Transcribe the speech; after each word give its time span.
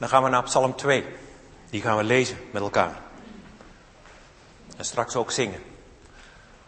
Dan 0.00 0.08
gaan 0.08 0.22
we 0.22 0.28
naar 0.28 0.42
Psalm 0.42 0.76
2. 0.76 1.04
Die 1.70 1.80
gaan 1.80 1.96
we 1.96 2.04
lezen 2.04 2.38
met 2.50 2.62
elkaar. 2.62 3.00
En 4.76 4.84
straks 4.84 5.16
ook 5.16 5.30
zingen. 5.30 5.62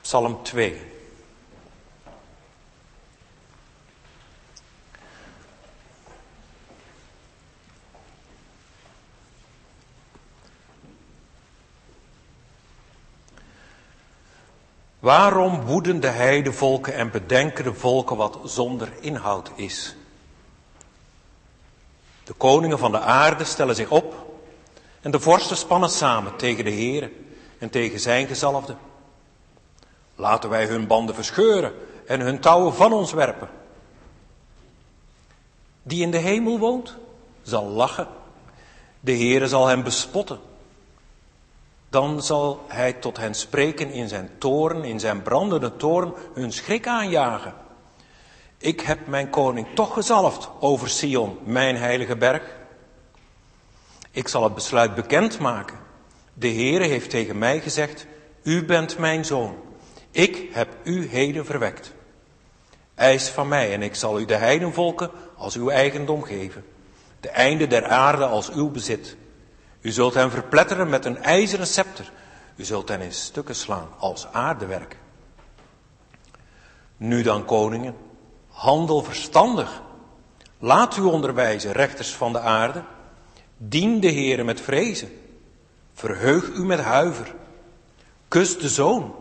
Psalm 0.00 0.42
2. 0.42 0.80
Waarom 14.98 15.60
woeden 15.60 16.00
de 16.00 16.06
heidevolken 16.06 16.94
en 16.94 17.10
bedenken 17.10 17.64
de 17.64 17.74
volken 17.74 18.16
wat 18.16 18.38
zonder 18.44 18.88
inhoud 19.00 19.50
is? 19.54 19.96
De 22.24 22.32
koningen 22.32 22.78
van 22.78 22.92
de 22.92 23.00
aarde 23.00 23.44
stellen 23.44 23.74
zich 23.74 23.90
op 23.90 24.36
en 25.00 25.10
de 25.10 25.20
vorsten 25.20 25.56
spannen 25.56 25.90
samen 25.90 26.36
tegen 26.36 26.64
de 26.64 26.70
Heere 26.70 27.10
en 27.58 27.70
tegen 27.70 28.00
zijn 28.00 28.26
gezalfde. 28.26 28.76
Laten 30.14 30.50
wij 30.50 30.66
hun 30.66 30.86
banden 30.86 31.14
verscheuren 31.14 31.72
en 32.06 32.20
hun 32.20 32.40
touwen 32.40 32.74
van 32.74 32.92
ons 32.92 33.12
werpen. 33.12 33.48
Die 35.82 36.02
in 36.02 36.10
de 36.10 36.18
hemel 36.18 36.58
woont, 36.58 36.94
zal 37.42 37.64
lachen. 37.64 38.08
De 39.00 39.12
Heere 39.12 39.48
zal 39.48 39.66
hem 39.66 39.82
bespotten. 39.82 40.38
Dan 41.88 42.22
zal 42.22 42.64
hij 42.68 42.92
tot 42.92 43.16
hen 43.16 43.34
spreken 43.34 43.90
in 43.90 44.08
zijn 44.08 44.30
toren, 44.38 44.84
in 44.84 45.00
zijn 45.00 45.22
brandende 45.22 45.76
toren, 45.76 46.12
hun 46.34 46.52
schrik 46.52 46.86
aanjagen. 46.86 47.54
Ik 48.62 48.80
heb 48.80 49.06
mijn 49.06 49.30
koning 49.30 49.66
toch 49.74 49.94
gezalfd 49.94 50.50
over 50.60 50.88
Sion, 50.88 51.38
mijn 51.44 51.76
heilige 51.76 52.16
berg. 52.16 52.42
Ik 54.10 54.28
zal 54.28 54.44
het 54.44 54.54
besluit 54.54 54.94
bekendmaken. 54.94 55.78
De 56.34 56.48
Heere 56.48 56.84
heeft 56.84 57.10
tegen 57.10 57.38
mij 57.38 57.60
gezegd, 57.60 58.06
u 58.42 58.64
bent 58.64 58.98
mijn 58.98 59.24
zoon. 59.24 59.56
Ik 60.10 60.48
heb 60.52 60.68
u 60.84 61.08
heden 61.08 61.44
verwekt. 61.44 61.92
Eis 62.94 63.28
van 63.28 63.48
mij 63.48 63.72
en 63.72 63.82
ik 63.82 63.94
zal 63.94 64.20
u 64.20 64.24
de 64.24 64.34
heidenvolken 64.34 65.10
als 65.36 65.56
uw 65.56 65.70
eigendom 65.70 66.22
geven. 66.22 66.64
De 67.20 67.28
einde 67.28 67.66
der 67.66 67.86
aarde 67.86 68.24
als 68.24 68.50
uw 68.50 68.70
bezit. 68.70 69.16
U 69.80 69.90
zult 69.90 70.14
hen 70.14 70.30
verpletteren 70.30 70.88
met 70.88 71.04
een 71.04 71.22
ijzeren 71.22 71.66
scepter. 71.66 72.12
U 72.56 72.64
zult 72.64 72.88
hen 72.88 73.00
in 73.00 73.12
stukken 73.12 73.54
slaan 73.54 73.88
als 73.98 74.26
aardewerk. 74.32 74.96
Nu 76.96 77.22
dan, 77.22 77.44
koningen, 77.44 77.94
handel 78.62 79.02
verstandig. 79.02 79.82
Laat 80.58 80.96
u 80.96 81.00
onderwijzen, 81.00 81.72
rechters 81.72 82.14
van 82.14 82.32
de 82.32 82.40
aarde. 82.40 82.82
Dien 83.56 84.00
de 84.00 84.12
Heere 84.12 84.44
met 84.44 84.60
vrezen. 84.60 85.20
Verheug 85.94 86.48
u 86.48 86.64
met 86.64 86.80
huiver. 86.80 87.34
Kus 88.28 88.58
de 88.58 88.68
zoon, 88.68 89.14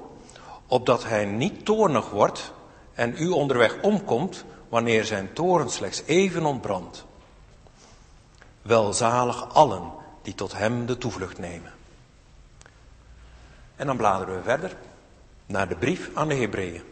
opdat 0.67 1.03
hij 1.03 1.25
niet 1.25 1.65
toornig 1.65 2.09
wordt 2.09 2.53
en 2.93 3.15
u 3.17 3.29
onderweg 3.29 3.81
omkomt 3.81 4.45
wanneer 4.69 5.05
zijn 5.05 5.33
toren 5.33 5.69
slechts 5.69 6.03
even 6.05 6.45
ontbrandt. 6.45 7.05
Welzalig 8.61 9.53
allen 9.53 9.91
die 10.21 10.35
tot 10.35 10.57
hem 10.57 10.85
de 10.85 10.97
toevlucht 10.97 11.37
nemen. 11.37 11.71
En 13.75 13.87
dan 13.87 13.97
bladeren 13.97 14.35
we 14.35 14.43
verder 14.43 14.75
naar 15.45 15.67
de 15.67 15.75
brief 15.75 16.09
aan 16.13 16.27
de 16.27 16.35
Hebreeën. 16.35 16.90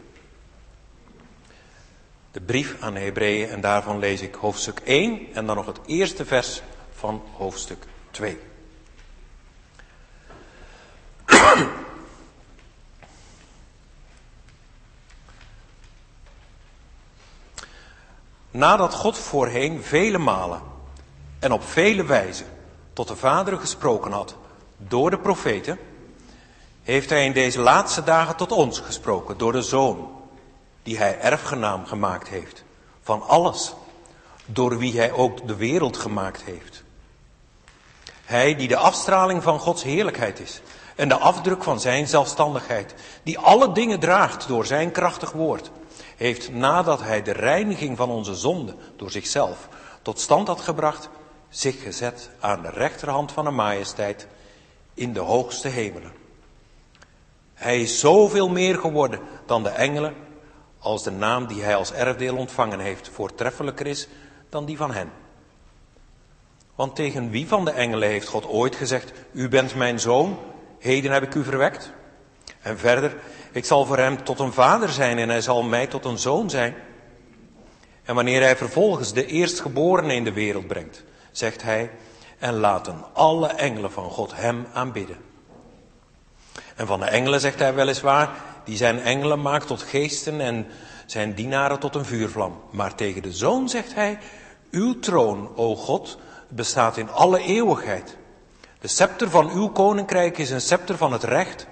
De 2.32 2.40
brief 2.40 2.76
aan 2.80 2.94
de 2.94 3.00
Hebreeën 3.00 3.48
en 3.48 3.60
daarvan 3.60 3.98
lees 3.98 4.20
ik 4.20 4.34
hoofdstuk 4.34 4.80
1 4.84 5.34
en 5.34 5.46
dan 5.46 5.56
nog 5.56 5.66
het 5.66 5.80
eerste 5.86 6.24
vers 6.24 6.62
van 6.92 7.22
hoofdstuk 7.36 7.84
2. 8.10 8.38
Nadat 18.50 18.94
God 18.94 19.18
voorheen 19.18 19.82
vele 19.82 20.18
malen 20.18 20.62
en 21.38 21.52
op 21.52 21.62
vele 21.64 22.04
wijzen 22.04 22.46
tot 22.92 23.08
de 23.08 23.16
Vader 23.16 23.58
gesproken 23.58 24.12
had 24.12 24.36
door 24.76 25.10
de 25.10 25.18
profeten, 25.18 25.78
heeft 26.82 27.10
Hij 27.10 27.24
in 27.24 27.32
deze 27.32 27.60
laatste 27.60 28.02
dagen 28.02 28.36
tot 28.36 28.52
ons 28.52 28.80
gesproken 28.80 29.38
door 29.38 29.52
de 29.52 29.62
Zoon, 29.62 30.19
die 30.82 30.98
Hij 30.98 31.20
erfgenaam 31.20 31.86
gemaakt 31.86 32.28
heeft 32.28 32.64
van 33.02 33.22
alles, 33.22 33.74
door 34.46 34.78
wie 34.78 34.98
Hij 34.98 35.12
ook 35.12 35.46
de 35.46 35.56
wereld 35.56 35.96
gemaakt 35.96 36.42
heeft. 36.42 36.82
Hij 38.24 38.54
die 38.54 38.68
de 38.68 38.76
afstraling 38.76 39.42
van 39.42 39.58
Gods 39.58 39.82
heerlijkheid 39.82 40.40
is 40.40 40.60
en 40.96 41.08
de 41.08 41.16
afdruk 41.16 41.62
van 41.62 41.80
Zijn 41.80 42.08
zelfstandigheid, 42.08 42.94
die 43.22 43.38
alle 43.38 43.72
dingen 43.72 44.00
draagt 44.00 44.48
door 44.48 44.66
Zijn 44.66 44.90
krachtig 44.90 45.32
woord, 45.32 45.70
heeft 46.16 46.52
nadat 46.52 47.00
Hij 47.00 47.22
de 47.22 47.32
reiniging 47.32 47.96
van 47.96 48.10
onze 48.10 48.34
zonde 48.34 48.74
door 48.96 49.10
zichzelf 49.10 49.68
tot 50.02 50.20
stand 50.20 50.46
had 50.46 50.60
gebracht, 50.60 51.08
zich 51.48 51.82
gezet 51.82 52.30
aan 52.40 52.62
de 52.62 52.70
rechterhand 52.70 53.32
van 53.32 53.44
de 53.44 53.50
majesteit 53.50 54.26
in 54.94 55.12
de 55.12 55.20
hoogste 55.20 55.68
hemelen. 55.68 56.12
Hij 57.54 57.80
is 57.80 58.00
zoveel 58.00 58.48
meer 58.48 58.78
geworden 58.78 59.20
dan 59.46 59.62
de 59.62 59.68
engelen, 59.68 60.14
als 60.80 61.02
de 61.02 61.10
naam 61.10 61.46
die 61.46 61.62
hij 61.62 61.76
als 61.76 61.92
erfdeel 61.92 62.36
ontvangen 62.36 62.80
heeft 62.80 63.08
voortreffelijker 63.08 63.86
is 63.86 64.08
dan 64.48 64.64
die 64.64 64.76
van 64.76 64.92
hen. 64.92 65.12
Want 66.74 66.94
tegen 66.94 67.30
wie 67.30 67.48
van 67.48 67.64
de 67.64 67.70
engelen 67.70 68.08
heeft 68.08 68.28
God 68.28 68.46
ooit 68.46 68.76
gezegd, 68.76 69.12
u 69.32 69.48
bent 69.48 69.74
mijn 69.74 70.00
zoon, 70.00 70.38
heden 70.78 71.12
heb 71.12 71.22
ik 71.22 71.34
u 71.34 71.44
verwekt? 71.44 71.92
En 72.60 72.78
verder, 72.78 73.16
ik 73.52 73.64
zal 73.64 73.84
voor 73.84 73.98
hem 73.98 74.24
tot 74.24 74.38
een 74.38 74.52
vader 74.52 74.88
zijn 74.88 75.18
en 75.18 75.28
hij 75.28 75.40
zal 75.40 75.62
mij 75.62 75.86
tot 75.86 76.04
een 76.04 76.18
zoon 76.18 76.50
zijn. 76.50 76.74
En 78.04 78.14
wanneer 78.14 78.40
hij 78.40 78.56
vervolgens 78.56 79.12
de 79.12 79.26
eerstgeborene 79.26 80.14
in 80.14 80.24
de 80.24 80.32
wereld 80.32 80.66
brengt, 80.66 81.04
zegt 81.30 81.62
hij, 81.62 81.90
en 82.38 82.54
laten 82.54 83.04
alle 83.12 83.46
engelen 83.46 83.92
van 83.92 84.10
God 84.10 84.34
hem 84.34 84.66
aanbidden. 84.72 85.16
En 86.76 86.86
van 86.86 87.00
de 87.00 87.06
engelen 87.06 87.40
zegt 87.40 87.58
hij 87.58 87.74
weliswaar, 87.74 88.30
die 88.70 88.78
zijn 88.78 89.00
engelen 89.00 89.42
maakt 89.42 89.66
tot 89.66 89.82
geesten 89.82 90.40
en 90.40 90.66
zijn 91.06 91.34
dienaren 91.34 91.78
tot 91.78 91.94
een 91.94 92.04
vuurvlam. 92.04 92.60
Maar 92.70 92.94
tegen 92.94 93.22
de 93.22 93.32
zoon 93.32 93.68
zegt 93.68 93.94
hij, 93.94 94.18
uw 94.70 94.98
troon, 94.98 95.56
o 95.56 95.76
God, 95.76 96.18
bestaat 96.48 96.96
in 96.96 97.10
alle 97.10 97.42
eeuwigheid. 97.42 98.16
De 98.80 98.88
scepter 98.88 99.30
van 99.30 99.50
uw 99.50 99.68
koninkrijk 99.68 100.38
is 100.38 100.50
een 100.50 100.60
scepter 100.60 100.96
van 100.96 101.12
het 101.12 101.22
recht. 101.22 101.66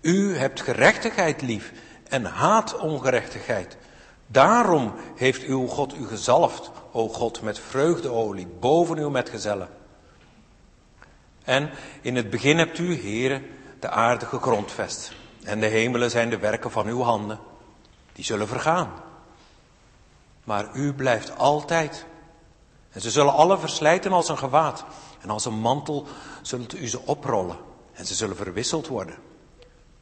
U 0.00 0.36
hebt 0.36 0.60
gerechtigheid 0.60 1.42
lief 1.42 1.72
en 2.08 2.24
haat 2.24 2.78
ongerechtigheid. 2.78 3.76
Daarom 4.26 4.92
heeft 5.16 5.42
uw 5.42 5.66
God 5.66 5.94
u 5.96 6.06
gezalfd, 6.06 6.70
o 6.92 7.08
God, 7.08 7.42
met 7.42 7.58
vreugdeolie 7.58 8.46
boven 8.60 8.98
uw 8.98 9.10
metgezellen. 9.10 9.68
En 11.44 11.70
in 12.00 12.16
het 12.16 12.30
begin 12.30 12.58
hebt 12.58 12.78
u, 12.78 12.94
heren, 12.94 13.42
de 13.80 13.88
aarde 13.88 14.26
gegrondvest. 14.26 15.12
En 15.44 15.60
de 15.60 15.66
hemelen 15.66 16.10
zijn 16.10 16.30
de 16.30 16.38
werken 16.38 16.70
van 16.70 16.86
uw 16.86 17.00
handen. 17.00 17.38
Die 18.12 18.24
zullen 18.24 18.48
vergaan. 18.48 18.92
Maar 20.44 20.68
u 20.74 20.92
blijft 20.94 21.38
altijd. 21.38 22.06
En 22.90 23.00
ze 23.00 23.10
zullen 23.10 23.32
alle 23.32 23.58
verslijten 23.58 24.12
als 24.12 24.28
een 24.28 24.38
gewaad. 24.38 24.84
En 25.20 25.30
als 25.30 25.44
een 25.44 25.58
mantel 25.58 26.06
zult 26.42 26.74
u 26.74 26.88
ze 26.88 27.00
oprollen. 27.06 27.56
En 27.92 28.06
ze 28.06 28.14
zullen 28.14 28.36
verwisseld 28.36 28.86
worden. 28.86 29.16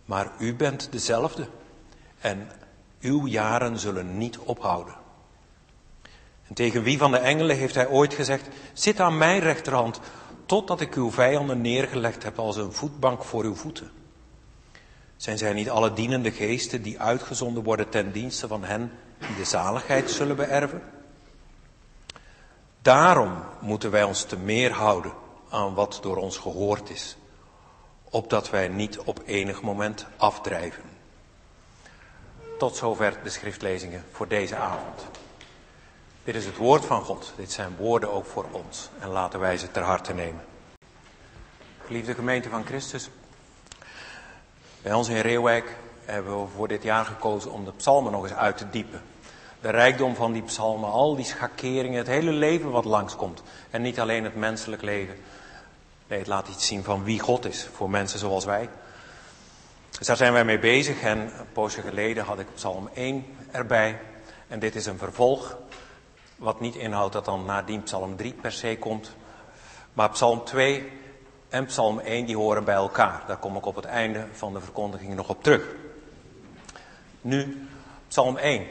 Maar 0.04 0.30
u 0.38 0.54
bent 0.54 0.92
dezelfde. 0.92 1.48
En 2.20 2.50
uw 3.00 3.26
jaren 3.26 3.78
zullen 3.78 4.18
niet 4.18 4.38
ophouden. 4.38 4.94
En 6.46 6.54
tegen 6.54 6.82
wie 6.82 6.98
van 6.98 7.10
de 7.10 7.18
engelen 7.18 7.56
heeft 7.56 7.74
hij 7.74 7.88
ooit 7.88 8.14
gezegd, 8.14 8.48
zit 8.72 9.00
aan 9.00 9.18
mijn 9.18 9.40
rechterhand, 9.40 10.00
totdat 10.46 10.80
ik 10.80 10.94
uw 10.94 11.10
vijanden 11.10 11.60
neergelegd 11.60 12.22
heb 12.22 12.38
als 12.38 12.56
een 12.56 12.72
voetbank 12.72 13.24
voor 13.24 13.44
uw 13.44 13.54
voeten. 13.54 13.90
Zijn 15.20 15.38
zij 15.38 15.52
niet 15.52 15.70
alle 15.70 15.92
dienende 15.92 16.30
geesten 16.32 16.82
die 16.82 17.00
uitgezonden 17.00 17.62
worden 17.62 17.88
ten 17.88 18.12
dienste 18.12 18.48
van 18.48 18.64
hen 18.64 18.92
die 19.18 19.36
de 19.36 19.44
zaligheid 19.44 20.10
zullen 20.10 20.36
beërven? 20.36 20.82
Daarom 22.82 23.42
moeten 23.60 23.90
wij 23.90 24.02
ons 24.02 24.24
te 24.24 24.36
meer 24.36 24.72
houden 24.72 25.12
aan 25.50 25.74
wat 25.74 25.98
door 26.02 26.16
ons 26.16 26.36
gehoord 26.38 26.90
is, 26.90 27.16
opdat 28.04 28.50
wij 28.50 28.68
niet 28.68 28.98
op 28.98 29.22
enig 29.26 29.62
moment 29.62 30.06
afdrijven. 30.16 30.82
Tot 32.58 32.76
zover 32.76 33.18
de 33.22 33.30
schriftlezingen 33.30 34.04
voor 34.12 34.28
deze 34.28 34.56
avond. 34.56 35.06
Dit 36.24 36.34
is 36.34 36.44
het 36.44 36.56
woord 36.56 36.84
van 36.84 37.04
God. 37.04 37.32
Dit 37.36 37.52
zijn 37.52 37.76
woorden 37.76 38.12
ook 38.12 38.26
voor 38.26 38.46
ons. 38.50 38.88
En 38.98 39.08
laten 39.08 39.40
wij 39.40 39.56
ze 39.58 39.70
ter 39.70 39.82
harte 39.82 40.14
nemen. 40.14 40.44
Geliefde 41.86 42.14
gemeente 42.14 42.48
van 42.48 42.64
Christus. 42.64 43.10
Bij 44.82 44.92
ons 44.92 45.08
in 45.08 45.20
Reeuwijk 45.20 45.76
hebben 46.04 46.42
we 46.42 46.48
voor 46.56 46.68
dit 46.68 46.82
jaar 46.82 47.04
gekozen 47.04 47.52
om 47.52 47.64
de 47.64 47.72
psalmen 47.72 48.12
nog 48.12 48.22
eens 48.22 48.32
uit 48.32 48.56
te 48.56 48.70
diepen. 48.70 49.02
De 49.60 49.70
rijkdom 49.70 50.14
van 50.14 50.32
die 50.32 50.42
psalmen, 50.42 50.90
al 50.90 51.16
die 51.16 51.24
schakeringen, 51.24 51.98
het 51.98 52.06
hele 52.06 52.32
leven 52.32 52.70
wat 52.70 52.84
langskomt. 52.84 53.42
En 53.70 53.82
niet 53.82 54.00
alleen 54.00 54.24
het 54.24 54.36
menselijk 54.36 54.82
leven. 54.82 55.14
Nee, 56.06 56.18
het 56.18 56.28
laat 56.28 56.48
iets 56.48 56.66
zien 56.66 56.84
van 56.84 57.04
wie 57.04 57.20
God 57.20 57.46
is 57.46 57.68
voor 57.72 57.90
mensen 57.90 58.18
zoals 58.18 58.44
wij. 58.44 58.68
Dus 59.98 60.06
daar 60.06 60.16
zijn 60.16 60.32
wij 60.32 60.44
mee 60.44 60.58
bezig 60.58 61.00
en 61.00 61.18
een 61.18 61.52
poosje 61.52 61.80
geleden 61.80 62.24
had 62.24 62.38
ik 62.38 62.54
Psalm 62.54 62.88
1 62.94 63.24
erbij. 63.50 63.98
En 64.48 64.58
dit 64.58 64.74
is 64.74 64.86
een 64.86 64.98
vervolg, 64.98 65.56
wat 66.36 66.60
niet 66.60 66.74
inhoudt 66.74 67.12
dat 67.12 67.24
dan 67.24 67.44
nadien 67.44 67.82
Psalm 67.82 68.16
3 68.16 68.32
per 68.32 68.52
se 68.52 68.76
komt. 68.78 69.10
Maar 69.92 70.10
Psalm 70.10 70.44
2 70.44 70.99
en 71.50 71.66
Psalm 71.66 71.98
1 71.98 72.26
die 72.26 72.36
horen 72.36 72.64
bij 72.64 72.74
elkaar. 72.74 73.22
Daar 73.26 73.36
kom 73.36 73.56
ik 73.56 73.66
op 73.66 73.76
het 73.76 73.84
einde 73.84 74.26
van 74.32 74.52
de 74.52 74.60
verkondiging 74.60 75.14
nog 75.14 75.28
op 75.28 75.42
terug. 75.42 75.74
Nu 77.20 77.68
Psalm 78.08 78.36
1. 78.36 78.66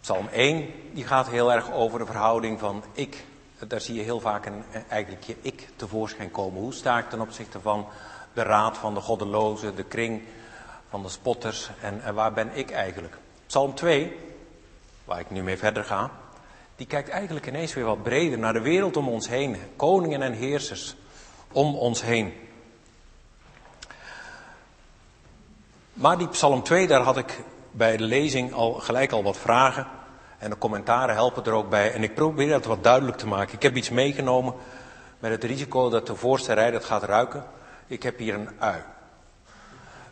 Psalm 0.00 0.28
1 0.28 0.66
die 0.92 1.06
gaat 1.06 1.28
heel 1.28 1.52
erg 1.52 1.72
over 1.72 1.98
de 1.98 2.06
verhouding 2.06 2.58
van 2.58 2.84
ik. 2.92 3.24
Daar 3.66 3.80
zie 3.80 3.94
je 3.94 4.02
heel 4.02 4.20
vaak 4.20 4.46
een, 4.46 4.64
eigenlijk 4.88 5.24
je 5.24 5.36
ik 5.42 5.68
tevoorschijn 5.76 6.30
komen. 6.30 6.60
Hoe 6.60 6.72
sta 6.72 6.98
ik 6.98 7.10
ten 7.10 7.20
opzichte 7.20 7.60
van 7.60 7.86
de 8.32 8.42
raad 8.42 8.78
van 8.78 8.94
de 8.94 9.00
goddelozen, 9.00 9.76
de 9.76 9.84
kring 9.84 10.22
van 10.88 11.02
de 11.02 11.08
spotters 11.08 11.70
en, 11.80 12.02
en 12.02 12.14
waar 12.14 12.32
ben 12.32 12.50
ik 12.52 12.70
eigenlijk? 12.70 13.16
Psalm 13.46 13.74
2, 13.74 14.16
waar 15.04 15.20
ik 15.20 15.30
nu 15.30 15.42
mee 15.42 15.58
verder 15.58 15.84
ga, 15.84 16.10
die 16.78 16.86
kijkt 16.86 17.08
eigenlijk 17.08 17.46
ineens 17.46 17.74
weer 17.74 17.84
wat 17.84 18.02
breder 18.02 18.38
naar 18.38 18.52
de 18.52 18.60
wereld 18.60 18.96
om 18.96 19.08
ons 19.08 19.28
heen. 19.28 19.56
Koningen 19.76 20.22
en 20.22 20.32
heersers 20.32 20.96
om 21.52 21.74
ons 21.74 22.02
heen. 22.02 22.32
Maar 25.92 26.18
die 26.18 26.28
Psalm 26.28 26.62
2, 26.62 26.86
daar 26.86 27.00
had 27.00 27.16
ik 27.16 27.40
bij 27.70 27.96
de 27.96 28.04
lezing 28.04 28.52
al 28.52 28.72
gelijk 28.72 29.12
al 29.12 29.22
wat 29.22 29.36
vragen. 29.36 29.86
En 30.38 30.50
de 30.50 30.58
commentaren 30.58 31.14
helpen 31.14 31.44
er 31.44 31.52
ook 31.52 31.70
bij. 31.70 31.92
En 31.92 32.02
ik 32.02 32.14
probeer 32.14 32.48
dat 32.48 32.64
wat 32.64 32.84
duidelijk 32.84 33.16
te 33.16 33.26
maken. 33.26 33.54
Ik 33.54 33.62
heb 33.62 33.76
iets 33.76 33.90
meegenomen 33.90 34.54
met 35.18 35.30
het 35.30 35.44
risico 35.44 35.88
dat 35.90 36.06
de 36.06 36.16
voorste 36.16 36.52
rij 36.52 36.70
dat 36.70 36.84
gaat 36.84 37.02
ruiken. 37.02 37.44
Ik 37.86 38.02
heb 38.02 38.18
hier 38.18 38.34
een 38.34 38.48
ui. 38.58 38.82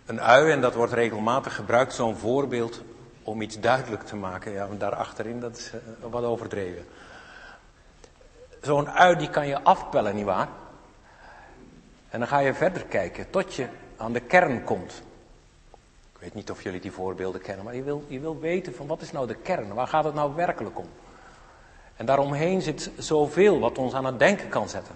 Een 0.07 0.21
ui, 0.21 0.51
en 0.51 0.61
dat 0.61 0.75
wordt 0.75 0.93
regelmatig 0.93 1.55
gebruikt, 1.55 1.95
zo'n 1.95 2.17
voorbeeld 2.17 2.83
om 3.27 3.41
iets 3.41 3.61
duidelijk 3.61 4.03
te 4.03 4.17
maken. 4.17 4.53
Ja, 4.53 4.69
daar 4.79 4.95
achterin, 4.95 5.41
dat 5.41 5.57
is 5.57 5.73
uh, 5.73 5.81
wat 6.11 6.25
overdreven. 6.25 6.87
Zo'n 8.63 8.91
ui, 8.91 9.17
die 9.17 9.31
kan 9.31 9.47
je 9.47 9.63
afpellen, 9.63 10.15
nietwaar? 10.15 10.49
En 12.09 12.19
dan 12.19 12.29
ga 12.29 12.39
je 12.39 12.55
verder 12.55 12.85
kijken, 12.85 13.31
tot 13.31 13.55
je 13.55 13.67
aan 13.97 14.13
de 14.13 14.21
kern 14.21 14.65
komt. 14.65 15.03
Ik 16.13 16.21
weet 16.21 16.35
niet 16.35 16.51
of 16.51 16.63
jullie 16.63 16.81
die 16.81 16.93
voorbeelden 16.93 17.41
kennen, 17.41 17.65
maar 17.65 17.75
je 17.75 17.83
wil, 17.83 18.05
je 18.09 18.21
wil 18.21 18.39
weten 18.39 18.75
van 18.75 18.87
wat 18.87 19.01
is 19.01 19.13
nou 19.13 19.27
de 19.27 19.35
kern? 19.35 19.75
Waar 19.75 19.89
gaat 19.89 20.05
het 20.05 20.15
nou 20.15 20.35
werkelijk 20.35 20.79
om? 20.79 20.89
En 21.97 22.07
daaromheen 22.07 22.63
zit 22.63 22.91
zoveel 22.99 23.59
wat 23.59 23.79
ons 23.79 23.95
aan 23.95 24.05
het 24.05 24.19
denken 24.19 24.49
kan 24.49 24.69
zetten. 24.69 24.95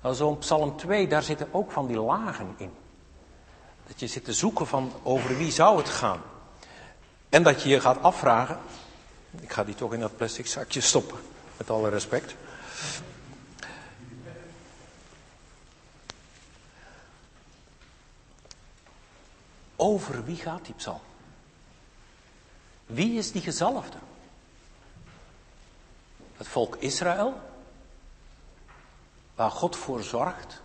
Nou, 0.00 0.14
zo'n 0.14 0.38
Psalm 0.38 0.76
2, 0.76 1.08
daar 1.08 1.22
zitten 1.22 1.48
ook 1.50 1.70
van 1.70 1.86
die 1.86 2.00
lagen 2.00 2.54
in. 2.56 2.70
Dat 3.86 4.00
je 4.00 4.06
zit 4.06 4.24
te 4.24 4.32
zoeken 4.32 4.66
van 4.66 4.92
over 5.02 5.36
wie 5.36 5.50
zou 5.50 5.78
het 5.78 5.88
gaan. 5.88 6.20
En 7.34 7.42
dat 7.42 7.62
je 7.62 7.68
je 7.68 7.80
gaat 7.80 8.02
afvragen. 8.02 8.58
Ik 9.40 9.52
ga 9.52 9.64
die 9.64 9.74
toch 9.74 9.92
in 9.92 10.00
dat 10.00 10.16
plastic 10.16 10.46
zakje 10.46 10.80
stoppen. 10.80 11.18
Met 11.56 11.70
alle 11.70 11.88
respect. 11.88 12.34
Over 19.76 20.24
wie 20.24 20.36
gaat 20.36 20.64
die 20.64 20.74
psalm? 20.74 21.00
Wie 22.86 23.18
is 23.18 23.32
die 23.32 23.42
gezalfde? 23.42 23.98
Het 26.36 26.48
volk 26.48 26.76
Israël? 26.76 27.40
Waar 29.34 29.50
God 29.50 29.76
voor 29.76 30.02
zorgt? 30.02 30.60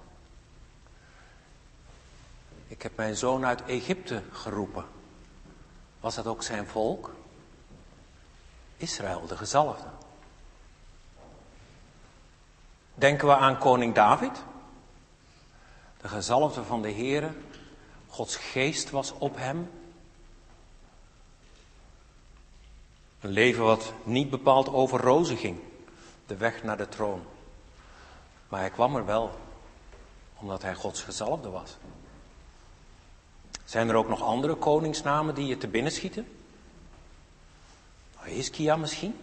Ik 2.67 2.81
heb 2.81 2.95
mijn 2.95 3.15
zoon 3.15 3.45
uit 3.45 3.65
Egypte 3.65 4.23
geroepen. 4.31 4.97
Was 5.99 6.15
dat 6.15 6.27
ook 6.27 6.43
zijn 6.43 6.67
volk? 6.67 7.15
Israël, 8.77 9.27
de 9.27 9.37
gezalfde. 9.37 9.87
Denken 12.93 13.27
we 13.27 13.35
aan 13.35 13.57
koning 13.57 13.95
David? 13.95 14.43
De 16.01 16.07
gezalfde 16.07 16.63
van 16.63 16.81
de 16.81 16.91
Heere. 16.91 17.31
Gods 18.07 18.35
geest 18.35 18.89
was 18.89 19.11
op 19.11 19.35
hem. 19.37 19.71
Een 23.19 23.29
leven 23.29 23.63
wat 23.63 23.93
niet 24.03 24.29
bepaald 24.29 24.69
over 24.69 24.99
rozen 24.99 25.37
ging. 25.37 25.59
De 26.25 26.37
weg 26.37 26.63
naar 26.63 26.77
de 26.77 26.89
troon. 26.89 27.25
Maar 28.49 28.59
hij 28.59 28.69
kwam 28.69 28.95
er 28.95 29.05
wel, 29.05 29.31
omdat 30.35 30.61
hij 30.61 30.75
Gods 30.75 31.01
gezalfde 31.01 31.49
was. 31.49 31.77
Zijn 33.69 33.89
er 33.89 33.95
ook 33.95 34.07
nog 34.07 34.21
andere 34.21 34.55
koningsnamen 34.55 35.35
die 35.35 35.45
je 35.45 35.57
te 35.57 35.67
binnen 35.67 35.91
schieten? 35.91 36.27
Hiskia 38.19 38.75
misschien? 38.75 39.17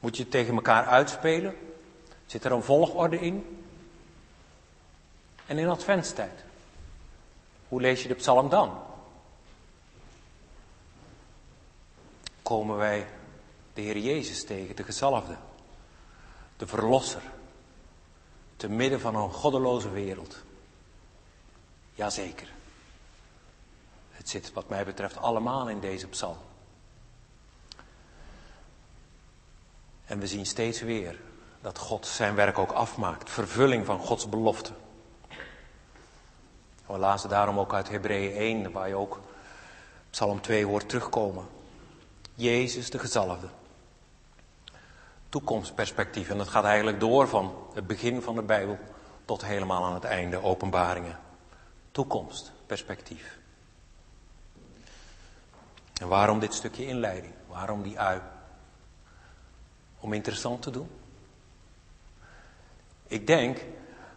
Moet 0.00 0.16
je 0.16 0.22
het 0.22 0.30
tegen 0.32 0.54
elkaar 0.54 0.86
uitspelen? 0.86 1.56
Zit 2.26 2.44
er 2.44 2.52
een 2.52 2.62
volgorde 2.62 3.20
in? 3.20 3.64
En 5.46 5.58
in 5.58 5.68
adventstijd? 5.68 6.44
Hoe 7.68 7.80
lees 7.80 8.02
je 8.02 8.08
de 8.08 8.14
psalm 8.14 8.48
dan? 8.48 8.78
Komen 12.42 12.76
wij 12.76 13.06
de 13.74 13.80
Heer 13.80 13.98
Jezus 13.98 14.44
tegen, 14.44 14.76
de 14.76 14.84
gezalfde, 14.84 15.36
de 16.56 16.66
verlosser, 16.66 17.22
te 18.56 18.68
midden 18.68 19.00
van 19.00 19.14
een 19.14 19.30
goddeloze 19.30 19.90
wereld. 19.90 20.42
Jazeker. 21.94 22.48
Het 24.10 24.28
zit 24.28 24.52
wat 24.52 24.68
mij 24.68 24.84
betreft 24.84 25.16
allemaal 25.16 25.68
in 25.68 25.80
deze 25.80 26.06
psalm. 26.06 26.36
En 30.04 30.18
we 30.18 30.26
zien 30.26 30.46
steeds 30.46 30.80
weer 30.80 31.20
dat 31.60 31.78
God 31.78 32.06
zijn 32.06 32.34
werk 32.34 32.58
ook 32.58 32.72
afmaakt. 32.72 33.30
Vervulling 33.30 33.86
van 33.86 33.98
Gods 33.98 34.28
belofte. 34.28 34.72
We 36.86 36.98
lazen 36.98 37.28
daarom 37.28 37.58
ook 37.58 37.74
uit 37.74 37.88
Hebreeën 37.88 38.36
1, 38.36 38.72
waar 38.72 38.88
je 38.88 38.94
ook 38.94 39.20
Psalm 40.10 40.40
2 40.40 40.64
hoort 40.64 40.88
terugkomen. 40.88 41.46
Jezus 42.34 42.90
de 42.90 42.98
gezalfde. 42.98 43.48
Toekomstperspectief. 45.28 46.30
En 46.30 46.38
dat 46.38 46.48
gaat 46.48 46.64
eigenlijk 46.64 47.00
door 47.00 47.28
van 47.28 47.54
het 47.74 47.86
begin 47.86 48.22
van 48.22 48.34
de 48.34 48.42
Bijbel 48.42 48.78
tot 49.24 49.44
helemaal 49.44 49.84
aan 49.84 49.94
het 49.94 50.04
einde, 50.04 50.42
openbaringen 50.42 51.18
toekomst, 51.92 52.52
perspectief. 52.66 53.38
En 56.00 56.08
waarom 56.08 56.38
dit 56.38 56.54
stukje 56.54 56.86
inleiding? 56.86 57.34
Waarom 57.46 57.82
die 57.82 58.00
ui? 58.00 58.20
Om 60.00 60.12
interessant 60.12 60.62
te 60.62 60.70
doen. 60.70 60.88
Ik 63.06 63.26
denk 63.26 63.64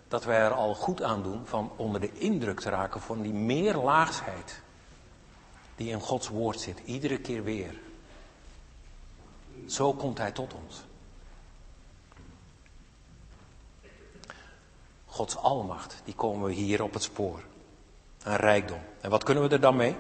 dat 0.08 0.24
wij 0.24 0.40
er 0.40 0.54
al 0.54 0.76
goed 0.76 1.02
aan 1.02 1.24
doen 1.24 1.46
van 1.46 1.72
onder 1.76 2.02
de 2.02 2.12
indruk 2.12 2.60
te 2.60 2.70
raken 2.70 3.02
van 3.02 3.22
die 3.22 3.34
meerlaagsheid 3.34 4.62
die 5.76 5.90
in 5.90 6.00
Gods 6.00 6.28
woord 6.28 6.60
zit, 6.60 6.80
iedere 6.86 7.20
keer 7.20 7.44
weer. 7.44 7.80
Zo 9.68 9.94
komt 9.94 10.18
Hij 10.18 10.32
tot 10.32 10.54
ons. 10.54 10.84
Gods 15.06 15.36
almacht, 15.36 16.02
die 16.04 16.16
komen 16.16 16.48
we 16.48 16.54
hier 16.54 16.84
op 16.84 16.94
het 16.94 17.04
spoor. 17.04 17.44
Een 18.26 18.36
rijkdom. 18.36 18.80
En 19.02 19.10
wat 19.10 19.24
kunnen 19.24 19.44
we 19.44 19.50
er 19.50 19.60
dan 19.62 19.76
mee? 19.76 19.96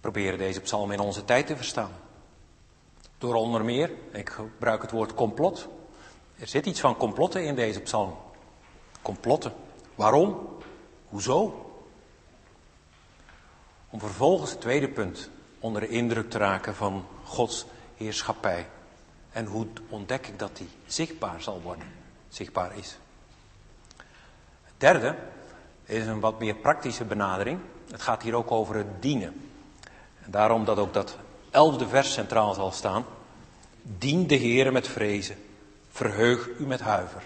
Proberen 0.00 0.38
deze 0.38 0.60
psalm 0.60 0.90
in 0.90 1.00
onze 1.00 1.24
tijd 1.24 1.46
te 1.46 1.56
verstaan. 1.56 1.90
Door 3.18 3.34
onder 3.34 3.64
meer, 3.64 3.92
ik 4.12 4.30
gebruik 4.30 4.82
het 4.82 4.90
woord 4.90 5.14
complot. 5.14 5.68
Er 6.38 6.46
zit 6.46 6.66
iets 6.66 6.80
van 6.80 6.96
complotten 6.96 7.44
in 7.44 7.54
deze 7.54 7.80
psalm. 7.80 8.16
Complotten. 9.02 9.52
Waarom? 9.94 10.48
Hoezo? 11.08 11.66
Om 13.90 14.00
vervolgens 14.00 14.50
het 14.50 14.60
tweede 14.60 14.88
punt 14.88 15.30
onder 15.58 15.80
de 15.80 15.88
indruk 15.88 16.30
te 16.30 16.38
raken 16.38 16.74
van 16.74 17.06
Gods 17.24 17.66
heerschappij. 17.96 18.68
En 19.32 19.46
hoe 19.46 19.66
ontdek 19.88 20.26
ik 20.26 20.38
dat 20.38 20.56
die 20.56 20.68
zichtbaar 20.86 21.42
zal 21.42 21.60
worden, 21.62 21.86
zichtbaar 22.28 22.76
is. 22.76 22.98
Derde 24.82 25.14
is 25.84 26.06
een 26.06 26.20
wat 26.20 26.38
meer 26.38 26.54
praktische 26.54 27.04
benadering. 27.04 27.60
Het 27.90 28.02
gaat 28.02 28.22
hier 28.22 28.34
ook 28.34 28.50
over 28.50 28.74
het 28.74 29.02
dienen. 29.02 29.50
En 30.24 30.30
daarom 30.30 30.64
dat 30.64 30.78
ook 30.78 30.94
dat 30.94 31.16
elfde 31.50 31.88
vers 31.88 32.12
centraal 32.12 32.54
zal 32.54 32.72
staan. 32.72 33.04
Dien 33.82 34.26
de 34.26 34.34
Heer 34.34 34.72
met 34.72 34.88
vrezen. 34.88 35.36
Verheug 35.90 36.48
u 36.58 36.66
met 36.66 36.80
huiver. 36.80 37.22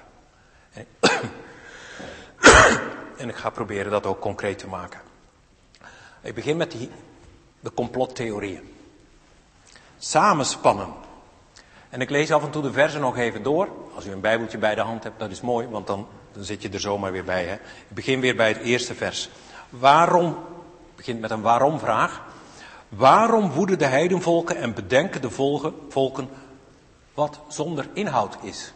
En, 3.17 3.29
ik 3.29 3.37
ga 3.37 3.51
proberen 3.51 3.91
dat 3.91 4.07
ook 4.07 4.21
concreet 4.21 4.59
te 4.59 4.67
maken. 4.67 5.01
Ik 6.21 6.35
begin 6.35 6.57
met 6.57 6.77
de 7.61 7.73
complottheorieën. 7.75 8.75
Samenspannen. 9.99 10.93
En 11.89 12.01
ik 12.01 12.11
lees 12.11 12.33
af 12.33 12.43
en 12.43 12.51
toe 12.51 12.63
de 12.63 12.73
versen 12.73 13.01
nog 13.01 13.17
even 13.17 13.43
door. 13.43 13.69
Als 13.95 14.07
u 14.07 14.11
een 14.11 14.21
bijbeltje 14.21 14.59
bij 14.59 14.75
de 14.75 14.81
hand 14.81 15.03
hebt, 15.03 15.19
dat 15.19 15.31
is 15.31 15.41
mooi, 15.41 15.67
want 15.67 15.87
dan, 15.87 16.09
dan 16.37 16.45
zit 16.45 16.63
je 16.63 16.69
er 16.69 16.81
zomaar 16.81 17.13
weer 17.13 17.25
bij. 17.25 17.45
Hè? 17.45 17.55
Ik 17.55 17.95
begin 17.95 18.21
weer 18.21 18.37
bij 18.37 18.49
het 18.49 18.59
eerste 18.59 18.95
vers. 18.95 19.29
Waarom, 19.69 20.37
begint 20.97 21.21
met 21.21 21.31
een 21.31 21.41
waarom-vraag. 21.41 22.23
Waarom 22.89 23.51
woeden 23.51 23.79
de 23.79 23.85
heidenvolken 23.85 24.57
en 24.57 24.75
bedenken 24.75 25.21
de 25.21 25.31
volken 25.89 26.29
wat 27.15 27.41
zonder 27.49 27.89
inhoud 27.93 28.37
is? 28.43 28.73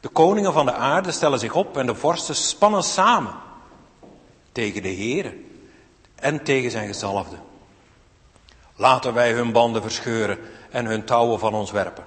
De 0.00 0.08
koningen 0.08 0.52
van 0.52 0.66
de 0.66 0.72
aarde 0.72 1.12
stellen 1.12 1.38
zich 1.38 1.54
op 1.54 1.76
en 1.76 1.86
de 1.86 1.94
vorsten 1.94 2.34
spannen 2.34 2.82
samen 2.82 3.34
tegen 4.52 4.82
de 4.82 4.94
Heere 4.94 5.36
en 6.14 6.44
tegen 6.44 6.70
zijn 6.70 6.86
gezalfde. 6.86 7.36
Laten 8.76 9.14
wij 9.14 9.32
hun 9.32 9.52
banden 9.52 9.82
verscheuren 9.82 10.38
en 10.70 10.86
hun 10.86 11.04
touwen 11.04 11.38
van 11.38 11.54
ons 11.54 11.70
werpen. 11.70 12.04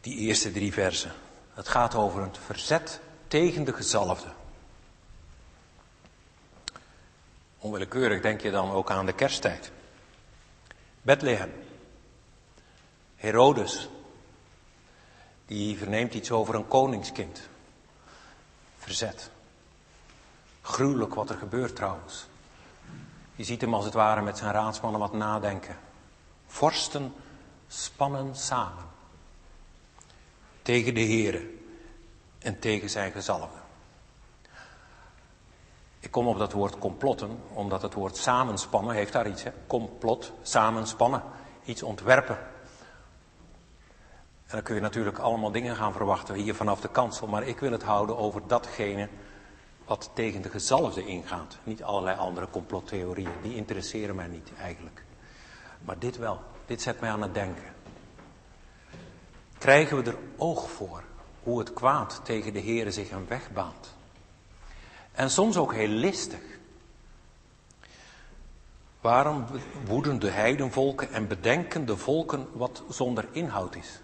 Die 0.00 0.16
eerste 0.16 0.52
drie 0.52 0.72
versen. 0.72 1.12
Het 1.54 1.68
gaat 1.68 1.94
over 1.94 2.22
het 2.22 2.38
verzet 2.38 3.00
tegen 3.28 3.64
de 3.64 3.72
gezalfde. 3.72 4.28
Onwillekeurig 7.58 8.20
denk 8.20 8.40
je 8.40 8.50
dan 8.50 8.70
ook 8.70 8.90
aan 8.90 9.06
de 9.06 9.12
kersttijd. 9.12 9.70
Bethlehem. 11.02 11.52
Herodes. 13.16 13.88
Die 15.46 15.78
verneemt 15.78 16.14
iets 16.14 16.30
over 16.30 16.54
een 16.54 16.68
koningskind. 16.68 17.48
Verzet. 18.78 19.30
Gruwelijk 20.62 21.14
wat 21.14 21.30
er 21.30 21.36
gebeurt 21.36 21.76
trouwens. 21.76 22.26
Je 23.34 23.44
ziet 23.44 23.60
hem 23.60 23.74
als 23.74 23.84
het 23.84 23.94
ware 23.94 24.20
met 24.20 24.38
zijn 24.38 24.52
raadsmannen 24.52 25.00
wat 25.00 25.12
nadenken. 25.12 25.78
Vorsten 26.46 27.14
spannen 27.68 28.36
samen. 28.36 28.84
Tegen 30.62 30.94
de 30.94 31.00
heren 31.00 31.58
en 32.38 32.58
tegen 32.58 32.90
zijn 32.90 33.12
gezalven. 33.12 33.60
Ik 36.00 36.10
kom 36.10 36.26
op 36.26 36.38
dat 36.38 36.52
woord 36.52 36.78
complotten, 36.78 37.38
omdat 37.52 37.82
het 37.82 37.94
woord 37.94 38.16
samenspannen 38.16 38.94
heeft 38.94 39.12
daar 39.12 39.28
iets. 39.28 39.42
Hè? 39.42 39.50
Complot, 39.66 40.32
samenspannen, 40.42 41.22
iets 41.64 41.82
ontwerpen. 41.82 42.38
En 44.46 44.56
dan 44.56 44.62
kun 44.62 44.74
je 44.74 44.80
natuurlijk 44.80 45.18
allemaal 45.18 45.50
dingen 45.50 45.76
gaan 45.76 45.92
verwachten 45.92 46.34
hier 46.34 46.54
vanaf 46.54 46.80
de 46.80 46.88
kansel. 46.88 47.26
Maar 47.26 47.42
ik 47.42 47.58
wil 47.58 47.72
het 47.72 47.82
houden 47.82 48.16
over 48.16 48.42
datgene 48.46 49.08
wat 49.84 50.10
tegen 50.14 50.42
de 50.42 50.48
gezalfde 50.48 51.06
ingaat. 51.06 51.58
Niet 51.64 51.82
allerlei 51.82 52.18
andere 52.18 52.48
complottheorieën, 52.50 53.32
die 53.42 53.54
interesseren 53.54 54.14
mij 54.14 54.26
niet 54.26 54.50
eigenlijk. 54.58 55.04
Maar 55.84 55.98
dit 55.98 56.16
wel, 56.16 56.40
dit 56.66 56.82
zet 56.82 57.00
mij 57.00 57.10
aan 57.10 57.22
het 57.22 57.34
denken. 57.34 57.64
Krijgen 59.60 59.96
we 59.96 60.10
er 60.10 60.16
oog 60.36 60.70
voor 60.70 61.02
hoe 61.42 61.58
het 61.58 61.72
kwaad 61.72 62.20
tegen 62.24 62.52
de 62.52 62.58
Heer 62.58 62.92
zich 62.92 63.10
een 63.10 63.28
weg 63.28 63.50
baant? 63.50 63.94
En 65.12 65.30
soms 65.30 65.56
ook 65.56 65.74
heel 65.74 65.88
listig. 65.88 66.40
Waarom 69.00 69.46
woeden 69.84 70.18
de 70.18 70.30
heidenvolken 70.30 71.12
en 71.12 71.28
bedenken 71.28 71.86
de 71.86 71.96
volken 71.96 72.46
wat 72.52 72.82
zonder 72.88 73.28
inhoud 73.32 73.76
is? 73.76 74.00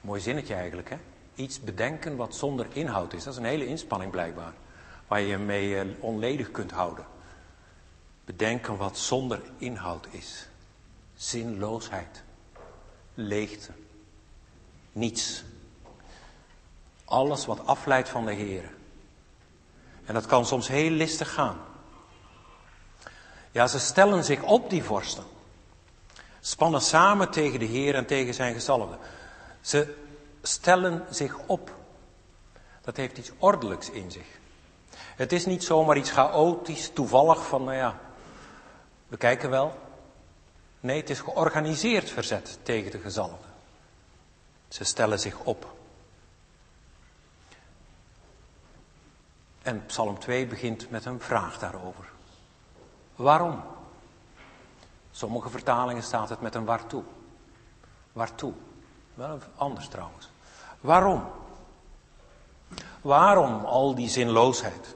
Mooi 0.00 0.20
zinnetje 0.20 0.54
eigenlijk, 0.54 0.90
hè? 0.90 0.96
Iets 1.34 1.60
bedenken 1.60 2.16
wat 2.16 2.34
zonder 2.34 2.66
inhoud 2.72 3.12
is. 3.12 3.24
Dat 3.24 3.32
is 3.32 3.38
een 3.38 3.44
hele 3.44 3.66
inspanning 3.66 4.10
blijkbaar. 4.10 4.52
Waar 5.08 5.20
je 5.20 5.26
je 5.26 5.38
mee 5.38 5.78
eh, 5.78 5.86
onledig 6.00 6.50
kunt 6.50 6.70
houden. 6.70 7.06
Bedenken 8.24 8.76
wat 8.76 8.98
zonder 8.98 9.40
inhoud 9.58 10.06
is. 10.10 10.48
Zinloosheid. 11.14 12.22
Leegte. 13.14 13.72
Niets. 14.92 15.44
Alles 17.04 17.46
wat 17.46 17.66
afleidt 17.66 18.08
van 18.08 18.26
de 18.26 18.32
Heer. 18.32 18.70
En 20.04 20.14
dat 20.14 20.26
kan 20.26 20.46
soms 20.46 20.68
heel 20.68 20.90
listig 20.90 21.32
gaan. 21.32 21.58
Ja, 23.50 23.66
ze 23.66 23.78
stellen 23.78 24.24
zich 24.24 24.42
op, 24.42 24.70
die 24.70 24.82
vorsten. 24.82 25.24
Spannen 26.40 26.80
samen 26.80 27.30
tegen 27.30 27.58
de 27.58 27.64
Heer 27.64 27.94
en 27.94 28.06
tegen 28.06 28.34
zijn 28.34 28.54
gezalfde. 28.54 28.96
Ze 29.60 29.94
stellen 30.42 31.06
zich 31.10 31.38
op. 31.46 31.74
Dat 32.80 32.96
heeft 32.96 33.18
iets 33.18 33.30
ordelijks 33.38 33.90
in 33.90 34.10
zich. 34.10 34.26
Het 35.16 35.32
is 35.32 35.46
niet 35.46 35.64
zomaar 35.64 35.96
iets 35.96 36.10
chaotisch, 36.10 36.90
toevallig 36.92 37.46
van, 37.46 37.64
nou 37.64 37.76
ja, 37.76 37.98
we 39.08 39.16
kijken 39.16 39.50
wel. 39.50 39.78
Nee, 40.80 41.00
het 41.00 41.10
is 41.10 41.20
georganiseerd 41.20 42.10
verzet 42.10 42.58
tegen 42.62 42.90
de 42.90 42.98
gezalden. 42.98 43.51
Ze 44.72 44.84
stellen 44.84 45.18
zich 45.20 45.38
op. 45.38 45.74
En 49.62 49.86
Psalm 49.86 50.18
2 50.18 50.46
begint 50.46 50.90
met 50.90 51.04
een 51.04 51.20
vraag 51.20 51.58
daarover. 51.58 52.04
Waarom? 53.16 53.62
Sommige 55.10 55.50
vertalingen 55.50 56.02
staat 56.02 56.28
het 56.28 56.40
met 56.40 56.54
een 56.54 56.64
waartoe. 56.64 57.02
Waartoe? 58.12 58.52
Wel 59.14 59.38
anders 59.56 59.88
trouwens. 59.88 60.30
Waarom? 60.80 61.24
Waarom 63.00 63.64
al 63.64 63.94
die 63.94 64.08
zinloosheid? 64.08 64.94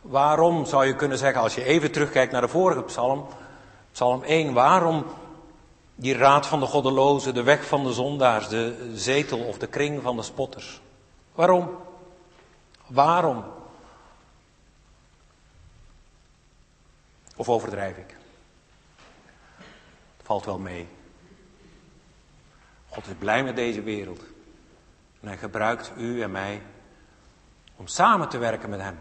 Waarom 0.00 0.66
zou 0.66 0.86
je 0.86 0.96
kunnen 0.96 1.18
zeggen, 1.18 1.42
als 1.42 1.54
je 1.54 1.64
even 1.64 1.92
terugkijkt 1.92 2.32
naar 2.32 2.40
de 2.40 2.48
vorige 2.48 2.82
psalm, 2.82 3.26
psalm 3.92 4.22
1, 4.22 4.52
waarom 4.52 5.04
die 6.00 6.16
raad 6.16 6.46
van 6.46 6.60
de 6.60 6.66
goddelozen, 6.66 7.34
de 7.34 7.42
weg 7.42 7.66
van 7.66 7.84
de 7.84 7.92
zondaars, 7.92 8.48
de 8.48 8.90
zetel 8.94 9.38
of 9.38 9.58
de 9.58 9.66
kring 9.66 10.02
van 10.02 10.16
de 10.16 10.22
spotters? 10.22 10.80
Waarom? 11.32 11.76
Waarom? 12.86 13.44
Of 17.36 17.48
overdrijf 17.48 17.96
ik? 17.96 18.16
Het 20.16 20.26
valt 20.26 20.44
wel 20.44 20.58
mee. 20.58 20.88
God 22.88 23.06
is 23.06 23.14
blij 23.18 23.44
met 23.44 23.56
deze 23.56 23.82
wereld. 23.82 24.20
En 25.20 25.28
hij 25.28 25.38
gebruikt 25.38 25.92
u 25.96 26.22
en 26.22 26.30
mij 26.30 26.62
om 27.76 27.86
samen 27.86 28.28
te 28.28 28.38
werken 28.38 28.70
met 28.70 28.80
hem. 28.80 28.98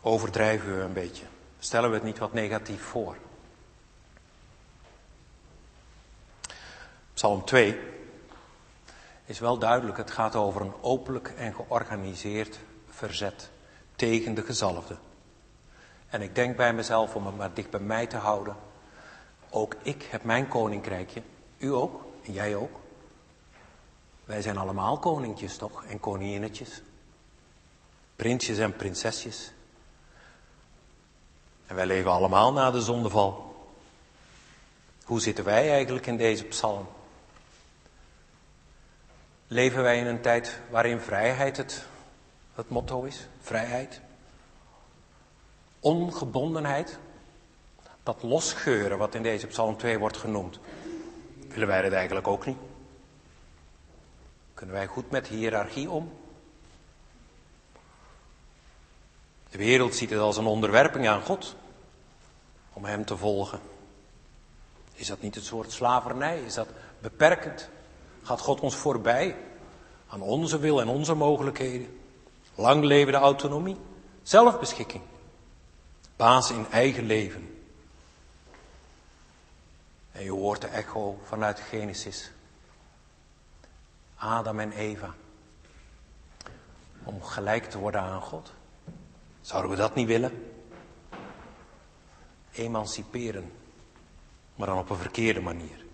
Overdrijven 0.00 0.76
we 0.76 0.82
een 0.82 0.92
beetje. 0.92 1.24
Stellen 1.58 1.90
we 1.90 1.96
het 1.96 2.04
niet 2.04 2.18
wat 2.18 2.32
negatief 2.32 2.82
voor. 2.82 3.16
Psalm 7.14 7.44
2 7.44 7.80
is 9.24 9.38
wel 9.38 9.58
duidelijk. 9.58 9.96
Het 9.96 10.10
gaat 10.10 10.34
over 10.34 10.60
een 10.60 10.74
openlijk 10.80 11.28
en 11.28 11.54
georganiseerd 11.54 12.58
verzet 12.88 13.50
tegen 13.96 14.34
de 14.34 14.42
gezalfde. 14.42 14.96
En 16.08 16.22
ik 16.22 16.34
denk 16.34 16.56
bij 16.56 16.72
mezelf 16.72 17.14
om 17.14 17.26
het 17.26 17.36
maar 17.36 17.54
dicht 17.54 17.70
bij 17.70 17.80
mij 17.80 18.06
te 18.06 18.16
houden. 18.16 18.56
Ook 19.50 19.74
ik 19.82 20.02
heb 20.02 20.24
mijn 20.24 20.48
koninkrijkje. 20.48 21.22
U 21.58 21.72
ook. 21.72 22.04
En 22.24 22.32
jij 22.32 22.56
ook. 22.56 22.80
Wij 24.24 24.42
zijn 24.42 24.56
allemaal 24.56 24.98
koninkjes 24.98 25.56
toch? 25.56 25.84
En 25.84 26.00
koninginnetjes. 26.00 26.82
Prinsjes 28.16 28.58
en 28.58 28.76
prinsesjes. 28.76 29.52
En 31.68 31.74
wij 31.74 31.86
leven 31.86 32.10
allemaal 32.10 32.52
na 32.52 32.70
de 32.70 32.80
zondeval. 32.80 33.54
Hoe 35.04 35.20
zitten 35.20 35.44
wij 35.44 35.70
eigenlijk 35.70 36.06
in 36.06 36.16
deze 36.16 36.44
psalm? 36.44 36.88
Leven 39.46 39.82
wij 39.82 39.98
in 39.98 40.06
een 40.06 40.20
tijd 40.20 40.60
waarin 40.70 41.00
vrijheid 41.00 41.56
het, 41.56 41.84
het 42.54 42.68
motto 42.68 43.02
is? 43.02 43.26
Vrijheid? 43.40 44.00
Ongebondenheid? 45.80 46.98
Dat 48.02 48.22
losgeuren 48.22 48.98
wat 48.98 49.14
in 49.14 49.22
deze 49.22 49.46
psalm 49.46 49.76
2 49.76 49.98
wordt 49.98 50.16
genoemd. 50.16 50.58
Willen 51.48 51.68
wij 51.68 51.82
dat 51.82 51.92
eigenlijk 51.92 52.26
ook 52.26 52.46
niet? 52.46 52.58
Kunnen 54.54 54.74
wij 54.74 54.86
goed 54.86 55.10
met 55.10 55.26
hiërarchie 55.26 55.90
om? 55.90 56.12
De 59.50 59.58
wereld 59.58 59.94
ziet 59.94 60.10
het 60.10 60.18
als 60.18 60.36
een 60.36 60.46
onderwerping 60.46 61.08
aan 61.08 61.22
God. 61.22 61.56
Om 62.72 62.84
Hem 62.84 63.04
te 63.04 63.16
volgen. 63.16 63.60
Is 64.94 65.06
dat 65.06 65.20
niet 65.22 65.36
een 65.36 65.42
soort 65.42 65.72
slavernij? 65.72 66.42
Is 66.42 66.54
dat 66.54 66.68
beperkend? 67.00 67.68
Gaat 68.22 68.40
God 68.40 68.60
ons 68.60 68.74
voorbij 68.74 69.36
aan 70.08 70.20
onze 70.20 70.58
wil 70.58 70.80
en 70.80 70.88
onze 70.88 71.14
mogelijkheden? 71.14 72.00
Lang 72.54 72.84
leven 72.84 73.12
de 73.12 73.18
autonomie, 73.18 73.76
zelfbeschikking, 74.22 75.02
baas 76.16 76.50
in 76.50 76.66
eigen 76.70 77.04
leven. 77.04 77.62
En 80.12 80.24
je 80.24 80.30
hoort 80.30 80.60
de 80.60 80.66
echo 80.66 81.20
vanuit 81.24 81.60
Genesis. 81.60 82.30
Adam 84.16 84.60
en 84.60 84.72
Eva. 84.72 85.14
Om 87.04 87.22
gelijk 87.22 87.70
te 87.70 87.78
worden 87.78 88.00
aan 88.00 88.22
God. 88.22 88.52
Zouden 89.48 89.70
we 89.70 89.76
dat 89.76 89.94
niet 89.94 90.06
willen? 90.06 90.52
Emanciperen. 92.52 93.52
Maar 94.54 94.66
dan 94.66 94.78
op 94.78 94.90
een 94.90 94.96
verkeerde 94.96 95.40
manier. 95.40 95.84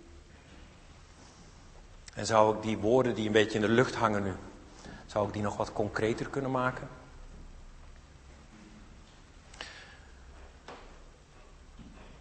En 2.15 2.27
zou 2.27 2.57
ik 2.57 2.63
die 2.63 2.79
woorden 2.79 3.15
die 3.15 3.27
een 3.27 3.33
beetje 3.33 3.55
in 3.55 3.61
de 3.61 3.69
lucht 3.69 3.95
hangen 3.95 4.23
nu, 4.23 4.35
zou 5.07 5.27
ik 5.27 5.33
die 5.33 5.43
nog 5.43 5.57
wat 5.57 5.73
concreter 5.73 6.29
kunnen 6.29 6.51
maken? 6.51 6.89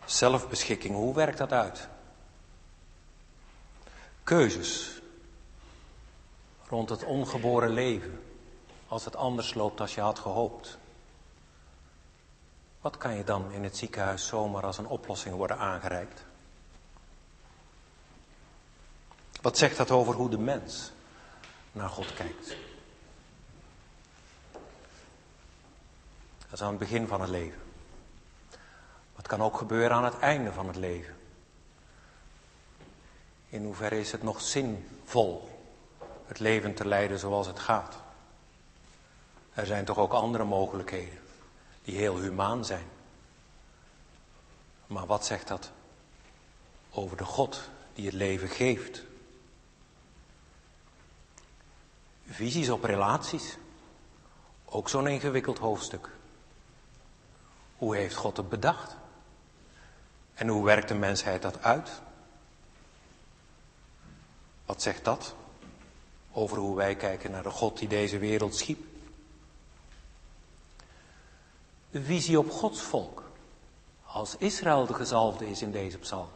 Zelfbeschikking, 0.05 0.95
hoe 0.95 1.15
werkt 1.15 1.37
dat 1.37 1.51
uit? 1.51 1.87
Keuzes 4.23 5.01
rond 6.67 6.89
het 6.89 7.03
ongeboren 7.03 7.69
leven, 7.69 8.21
als 8.87 9.05
het 9.05 9.15
anders 9.15 9.53
loopt 9.53 9.79
als 9.79 9.95
je 9.95 10.01
had 10.01 10.19
gehoopt. 10.19 10.81
Wat 12.83 12.97
kan 12.97 13.15
je 13.15 13.23
dan 13.23 13.51
in 13.51 13.63
het 13.63 13.77
ziekenhuis 13.77 14.27
zomaar 14.27 14.63
als 14.63 14.77
een 14.77 14.87
oplossing 14.87 15.35
worden 15.35 15.57
aangereikt? 15.57 16.23
Wat 19.41 19.57
zegt 19.57 19.77
dat 19.77 19.91
over 19.91 20.13
hoe 20.13 20.29
de 20.29 20.37
mens 20.37 20.91
naar 21.71 21.89
God 21.89 22.13
kijkt? 22.13 22.55
Dat 26.37 26.51
is 26.51 26.61
aan 26.61 26.69
het 26.69 26.77
begin 26.77 27.07
van 27.07 27.21
het 27.21 27.29
leven. 27.29 27.61
Wat 29.15 29.27
kan 29.27 29.41
ook 29.41 29.57
gebeuren 29.57 29.97
aan 29.97 30.05
het 30.05 30.19
einde 30.19 30.51
van 30.53 30.67
het 30.67 30.75
leven? 30.75 31.15
In 33.49 33.63
hoeverre 33.63 33.99
is 33.99 34.11
het 34.11 34.23
nog 34.23 34.41
zinvol 34.41 35.49
het 36.25 36.39
leven 36.39 36.73
te 36.73 36.87
leiden 36.87 37.19
zoals 37.19 37.47
het 37.47 37.59
gaat? 37.59 37.95
Er 39.53 39.65
zijn 39.65 39.85
toch 39.85 39.97
ook 39.97 40.13
andere 40.13 40.43
mogelijkheden 40.43 41.22
die 41.83 41.97
heel 41.97 42.19
humaan 42.19 42.65
zijn. 42.65 42.87
Maar 44.87 45.05
wat 45.05 45.25
zegt 45.25 45.47
dat 45.47 45.71
over 46.91 47.17
de 47.17 47.25
God 47.25 47.69
die 47.93 48.05
het 48.05 48.13
leven 48.13 48.49
geeft? 48.49 49.03
Visies 52.25 52.69
op 52.69 52.83
relaties. 52.83 53.57
Ook 54.65 54.89
zo'n 54.89 55.07
ingewikkeld 55.07 55.57
hoofdstuk. 55.57 56.09
Hoe 57.77 57.95
heeft 57.95 58.15
God 58.15 58.37
het 58.37 58.49
bedacht? 58.49 58.95
En 60.33 60.47
hoe 60.47 60.65
werkt 60.65 60.87
de 60.87 60.93
mensheid 60.93 61.41
dat 61.41 61.61
uit? 61.63 62.01
Wat 64.65 64.81
zegt 64.81 65.03
dat 65.03 65.35
over 66.31 66.57
hoe 66.57 66.75
wij 66.75 66.95
kijken 66.95 67.31
naar 67.31 67.43
de 67.43 67.49
God 67.49 67.77
die 67.77 67.87
deze 67.87 68.17
wereld 68.17 68.55
schiep? 68.55 68.92
De 71.93 72.01
visie 72.01 72.39
op 72.39 72.51
Gods 72.51 72.81
volk, 72.81 73.23
als 74.05 74.35
Israël 74.37 74.85
de 74.85 74.93
gezalfde 74.93 75.49
is 75.49 75.61
in 75.61 75.71
deze 75.71 75.97
psalm. 75.97 76.27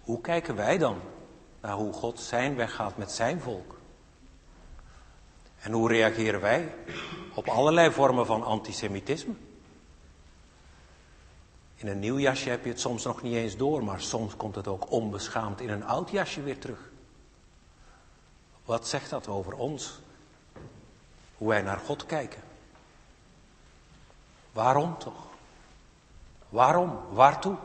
Hoe 0.00 0.20
kijken 0.20 0.56
wij 0.56 0.78
dan 0.78 1.00
naar 1.60 1.74
hoe 1.74 1.92
God 1.92 2.20
zijn 2.20 2.56
weg 2.56 2.74
gaat 2.74 2.96
met 2.96 3.10
zijn 3.10 3.40
volk? 3.40 3.78
En 5.60 5.72
hoe 5.72 5.88
reageren 5.88 6.40
wij 6.40 6.74
op 7.34 7.48
allerlei 7.48 7.90
vormen 7.90 8.26
van 8.26 8.42
antisemitisme? 8.42 9.34
In 11.74 11.86
een 11.86 11.98
nieuw 11.98 12.18
jasje 12.18 12.50
heb 12.50 12.64
je 12.64 12.70
het 12.70 12.80
soms 12.80 13.04
nog 13.04 13.22
niet 13.22 13.34
eens 13.34 13.56
door, 13.56 13.84
maar 13.84 14.00
soms 14.00 14.36
komt 14.36 14.54
het 14.54 14.68
ook 14.68 14.90
onbeschaamd 14.90 15.60
in 15.60 15.68
een 15.68 15.84
oud 15.84 16.10
jasje 16.10 16.42
weer 16.42 16.58
terug. 16.58 16.90
Wat 18.64 18.88
zegt 18.88 19.10
dat 19.10 19.28
over 19.28 19.54
ons? 19.54 20.00
Hoe 21.36 21.48
wij 21.48 21.62
naar 21.62 21.78
God 21.78 22.06
kijken? 22.06 22.52
Waarom 24.54 24.98
toch? 24.98 25.26
Waarom? 26.48 27.00
Waartoe? 27.10 27.56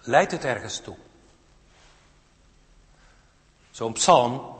Leidt 0.00 0.32
het 0.32 0.44
ergens 0.44 0.80
toe? 0.80 0.96
Zo'n 3.70 3.92
psalm, 3.92 4.56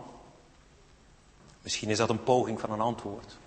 misschien 1.63 1.89
is 1.89 1.99
dat 1.99 2.11
een 2.11 2.23
poging 2.23 2.61
van 2.61 2.71
een 2.71 2.81
antwoord. 2.81 3.39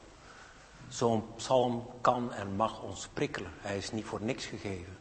Zo'n 0.88 1.36
psalm 1.36 1.88
kan 2.01 2.34
en 2.34 2.55
mag 2.55 2.82
ons 2.82 3.08
prikkelen. 3.08 3.51
Hij 3.62 3.77
is 3.77 3.91
niet 3.91 4.05
voor 4.05 4.21
niks 4.21 4.45
gegeven. 4.45 4.97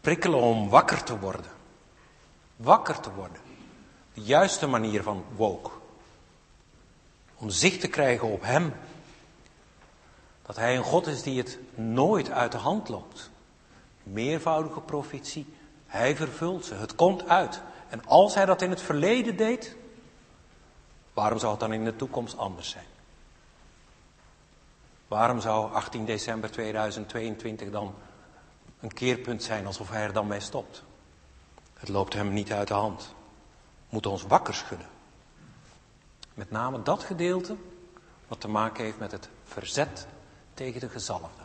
Prikkelen 0.00 0.40
om 0.40 0.68
wakker 0.68 1.02
te 1.04 1.18
worden. 1.18 1.50
Wakker 2.56 3.00
te 3.00 3.12
worden. 3.12 3.42
De 4.14 4.20
juiste 4.20 4.66
manier 4.66 5.02
van 5.02 5.24
woke. 5.36 5.70
Om 7.38 7.50
zicht 7.50 7.80
te 7.80 7.88
krijgen 7.88 8.28
op 8.28 8.42
Hem. 8.42 8.74
Dat 10.42 10.56
Hij 10.56 10.76
een 10.76 10.82
God 10.84 11.06
is 11.06 11.22
die 11.22 11.38
het 11.38 11.58
nooit 11.74 12.30
uit 12.30 12.52
de 12.52 12.58
hand 12.58 12.88
loopt. 12.88 13.30
Meervoudige 14.02 14.80
profetie. 14.80 15.46
Hij 15.86 16.16
vervult 16.16 16.64
ze. 16.64 16.74
Het 16.74 16.94
komt 16.94 17.28
uit. 17.28 17.60
En 17.88 18.06
als 18.06 18.34
Hij 18.34 18.44
dat 18.44 18.62
in 18.62 18.70
het 18.70 18.82
verleden 18.82 19.36
deed, 19.36 19.76
waarom 21.12 21.38
zou 21.38 21.50
het 21.50 21.60
dan 21.60 21.72
in 21.72 21.84
de 21.84 21.96
toekomst 21.96 22.36
anders 22.36 22.70
zijn? 22.70 22.86
Waarom 25.08 25.40
zou 25.40 25.72
18 25.72 26.04
december 26.04 26.50
2022 26.50 27.70
dan 27.70 27.94
een 28.80 28.92
keerpunt 28.92 29.42
zijn 29.42 29.66
alsof 29.66 29.90
hij 29.90 30.02
er 30.02 30.12
dan 30.12 30.26
mee 30.26 30.40
stopt? 30.40 30.82
Het 31.74 31.88
loopt 31.88 32.14
hem 32.14 32.32
niet 32.32 32.52
uit 32.52 32.68
de 32.68 32.74
hand. 32.74 33.14
Moet 33.88 34.06
ons 34.06 34.22
wakker 34.22 34.54
schudden. 34.54 34.88
Met 36.38 36.50
name 36.50 36.82
dat 36.82 37.02
gedeelte 37.02 37.56
wat 38.28 38.40
te 38.40 38.48
maken 38.48 38.84
heeft 38.84 38.98
met 38.98 39.12
het 39.12 39.28
verzet 39.44 40.06
tegen 40.54 40.80
de 40.80 40.88
gezalfde. 40.88 41.42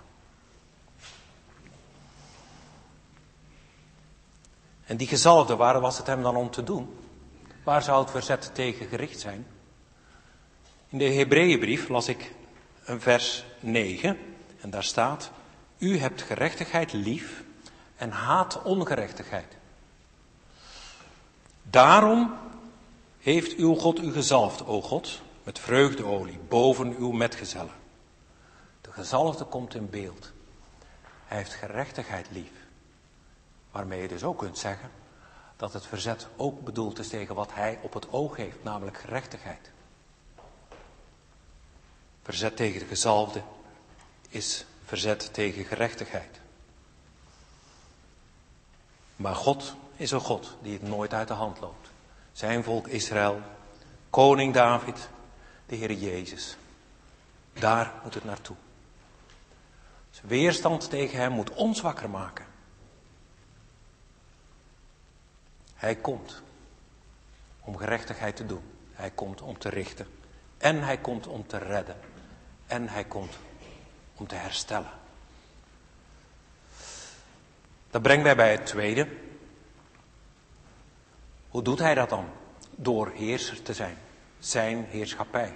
En 4.85 4.97
die 4.97 5.07
gezalfde, 5.07 5.55
waar 5.55 5.79
was 5.79 5.97
het 5.97 6.07
hem 6.07 6.21
dan 6.21 6.35
om 6.35 6.49
te 6.49 6.63
doen? 6.63 6.97
Waar 7.63 7.81
zou 7.81 8.01
het 8.01 8.11
verzet 8.11 8.49
tegen 8.53 8.87
gericht 8.87 9.19
zijn? 9.19 9.47
In 10.89 10.97
de 10.97 11.09
Hebreeënbrief 11.09 11.89
las 11.89 12.07
ik 12.07 12.33
een 12.85 13.01
vers 13.01 13.45
9 13.59 14.17
en 14.61 14.69
daar 14.69 14.83
staat, 14.83 15.31
u 15.77 15.97
hebt 15.97 16.21
gerechtigheid 16.21 16.93
lief 16.93 17.43
en 17.95 18.11
haat 18.11 18.61
ongerechtigheid. 18.63 19.57
Daarom 21.63 22.37
heeft 23.23 23.55
uw 23.55 23.75
God 23.75 23.99
u 23.99 24.11
gezalfd, 24.11 24.65
o 24.65 24.81
God, 24.81 25.21
met 25.43 25.59
vreugdeolie 25.59 26.39
boven 26.47 26.95
uw 26.95 27.11
metgezellen. 27.11 27.73
De 28.81 28.91
gezalfde 28.91 29.43
komt 29.43 29.75
in 29.75 29.89
beeld. 29.89 30.31
Hij 31.25 31.37
heeft 31.37 31.53
gerechtigheid 31.53 32.27
lief. 32.31 32.51
Waarmee 33.71 34.01
je 34.01 34.07
dus 34.07 34.23
ook 34.23 34.37
kunt 34.37 34.57
zeggen 34.57 34.91
dat 35.55 35.73
het 35.73 35.85
verzet 35.85 36.27
ook 36.35 36.63
bedoeld 36.63 36.99
is 36.99 37.07
tegen 37.07 37.35
wat 37.35 37.53
hij 37.53 37.79
op 37.81 37.93
het 37.93 38.11
oog 38.11 38.35
heeft, 38.35 38.63
namelijk 38.63 38.97
gerechtigheid. 38.97 39.71
Verzet 42.23 42.55
tegen 42.55 42.79
de 42.79 42.85
gezalfde 42.85 43.41
is 44.29 44.65
verzet 44.85 45.33
tegen 45.33 45.65
gerechtigheid. 45.65 46.39
Maar 49.15 49.35
God 49.35 49.75
is 49.95 50.11
een 50.11 50.19
God 50.19 50.55
die 50.61 50.73
het 50.73 50.81
nooit 50.81 51.13
uit 51.13 51.27
de 51.27 51.33
hand 51.33 51.59
loopt. 51.59 51.92
Zijn 52.33 52.63
volk 52.63 52.87
Israël, 52.87 53.41
koning 54.09 54.53
David, 54.53 55.09
de 55.65 55.75
Heer 55.75 55.91
Jezus. 55.91 56.57
Daar 57.53 57.93
moet 58.03 58.13
het 58.13 58.23
naartoe. 58.23 58.55
Dus 60.09 60.21
weerstand 60.21 60.89
tegen 60.89 61.19
hem 61.19 61.31
moet 61.31 61.49
ons 61.49 61.81
wakker 61.81 62.09
maken. 62.09 62.45
Hij 65.73 65.95
komt 65.95 66.41
om 67.59 67.77
gerechtigheid 67.77 68.35
te 68.35 68.45
doen. 68.45 68.63
Hij 68.93 69.11
komt 69.11 69.41
om 69.41 69.57
te 69.57 69.69
richten. 69.69 70.07
En 70.57 70.83
hij 70.83 70.97
komt 70.97 71.27
om 71.27 71.47
te 71.47 71.57
redden. 71.57 71.95
En 72.67 72.89
hij 72.89 73.03
komt 73.03 73.33
om 74.15 74.27
te 74.27 74.35
herstellen. 74.35 74.91
Dat 77.89 78.01
brengt 78.01 78.23
mij 78.23 78.35
bij 78.35 78.51
het 78.51 78.65
tweede. 78.65 79.07
Hoe 81.53 81.61
doet 81.61 81.79
hij 81.79 81.95
dat 81.95 82.09
dan? 82.09 82.25
Door 82.75 83.11
heerser 83.15 83.61
te 83.61 83.73
zijn. 83.73 83.97
Zijn 84.39 84.85
heerschappij. 84.89 85.53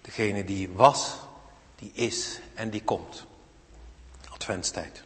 Degene 0.00 0.44
die 0.44 0.68
was, 0.68 1.14
die 1.76 1.90
is 1.94 2.40
en 2.54 2.70
die 2.70 2.82
komt. 2.82 3.26
Adventstijd. 4.28 5.02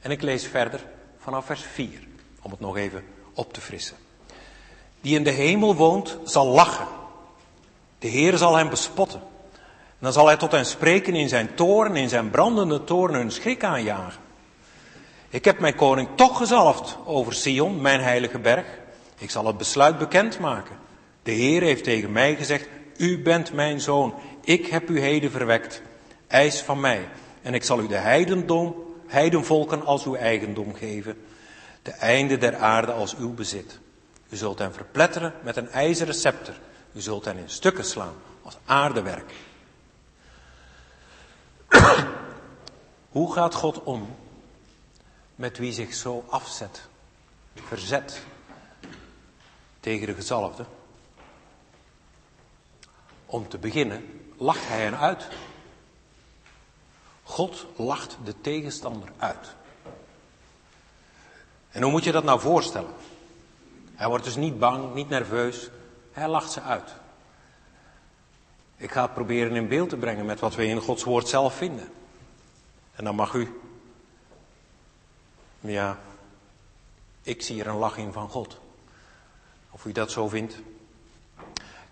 En 0.00 0.10
ik 0.10 0.22
lees 0.22 0.46
verder 0.46 0.86
vanaf 1.18 1.46
vers 1.46 1.62
4, 1.62 2.06
om 2.42 2.50
het 2.50 2.60
nog 2.60 2.76
even 2.76 3.04
op 3.34 3.52
te 3.52 3.60
frissen. 3.60 3.96
Die 5.00 5.16
in 5.16 5.24
de 5.24 5.30
hemel 5.30 5.74
woont, 5.74 6.18
zal 6.24 6.46
lachen. 6.46 6.88
De 7.98 8.08
Heer 8.08 8.36
zal 8.36 8.56
hem 8.56 8.68
bespotten. 8.68 9.22
dan 9.98 10.12
zal 10.12 10.26
hij 10.26 10.36
tot 10.36 10.52
hen 10.52 10.66
spreken 10.66 11.14
in 11.14 11.28
zijn 11.28 11.54
toren, 11.54 11.96
in 11.96 12.08
zijn 12.08 12.30
brandende 12.30 12.84
toren 12.84 13.20
een 13.20 13.32
schrik 13.32 13.64
aanjagen. 13.64 14.29
Ik 15.30 15.44
heb 15.44 15.58
mijn 15.58 15.74
koning 15.74 16.08
toch 16.14 16.36
gezalfd 16.36 16.96
over 17.04 17.34
Sion, 17.34 17.80
mijn 17.80 18.00
heilige 18.00 18.38
berg. 18.38 18.66
Ik 19.18 19.30
zal 19.30 19.46
het 19.46 19.56
besluit 19.56 19.98
bekendmaken. 19.98 20.76
De 21.22 21.30
Heer 21.30 21.62
heeft 21.62 21.84
tegen 21.84 22.12
mij 22.12 22.36
gezegd, 22.36 22.68
u 22.96 23.22
bent 23.22 23.52
mijn 23.52 23.80
zoon, 23.80 24.14
ik 24.44 24.66
heb 24.66 24.88
u 24.88 25.00
heden 25.00 25.30
verwekt. 25.30 25.82
Eis 26.26 26.60
van 26.60 26.80
mij, 26.80 27.08
en 27.42 27.54
ik 27.54 27.64
zal 27.64 27.80
u 27.80 27.86
de 27.86 27.96
heidendom, 27.96 28.74
heidenvolken 29.06 29.84
als 29.86 30.04
uw 30.04 30.14
eigendom 30.14 30.74
geven. 30.74 31.24
De 31.82 31.90
einde 31.90 32.38
der 32.38 32.56
aarde 32.56 32.92
als 32.92 33.16
uw 33.16 33.34
bezit. 33.34 33.78
U 34.28 34.36
zult 34.36 34.58
hen 34.58 34.72
verpletteren 34.72 35.34
met 35.42 35.56
een 35.56 35.70
ijzeren 35.70 36.14
scepter. 36.14 36.60
U 36.92 37.00
zult 37.00 37.24
hen 37.24 37.36
in 37.36 37.50
stukken 37.50 37.84
slaan 37.84 38.14
als 38.42 38.56
aardewerk. 38.64 39.32
Hoe 43.10 43.32
gaat 43.32 43.54
God 43.54 43.82
om 43.82 44.08
met 45.40 45.58
wie 45.58 45.72
zich 45.72 45.94
zo 45.94 46.24
afzet, 46.28 46.88
verzet 47.54 48.22
tegen 49.80 50.06
de 50.06 50.14
gezalfde? 50.14 50.64
Om 53.26 53.48
te 53.48 53.58
beginnen 53.58 54.22
lacht 54.36 54.68
hij 54.68 54.82
hen 54.82 54.98
uit. 54.98 55.28
God 57.22 57.66
lacht 57.76 58.16
de 58.24 58.40
tegenstander 58.40 59.12
uit. 59.18 59.54
En 61.70 61.82
hoe 61.82 61.90
moet 61.90 62.04
je 62.04 62.12
dat 62.12 62.24
nou 62.24 62.40
voorstellen? 62.40 62.94
Hij 63.94 64.08
wordt 64.08 64.24
dus 64.24 64.36
niet 64.36 64.58
bang, 64.58 64.94
niet 64.94 65.08
nerveus. 65.08 65.70
Hij 66.12 66.28
lacht 66.28 66.52
ze 66.52 66.60
uit. 66.60 66.94
Ik 68.76 68.90
ga 68.90 69.02
het 69.02 69.14
proberen 69.14 69.56
in 69.56 69.68
beeld 69.68 69.88
te 69.88 69.96
brengen 69.96 70.26
met 70.26 70.40
wat 70.40 70.54
we 70.54 70.66
in 70.66 70.80
Gods 70.80 71.04
woord 71.04 71.28
zelf 71.28 71.54
vinden. 71.54 71.88
En 72.92 73.04
dan 73.04 73.14
mag 73.14 73.34
u. 73.34 73.60
Ja, 75.60 75.98
ik 77.22 77.42
zie 77.42 77.60
er 77.60 77.66
een 77.66 77.76
lach 77.76 77.96
in 77.96 78.12
van 78.12 78.28
God. 78.28 78.60
Of 79.70 79.84
u 79.84 79.92
dat 79.92 80.10
zo 80.10 80.28
vindt. 80.28 80.56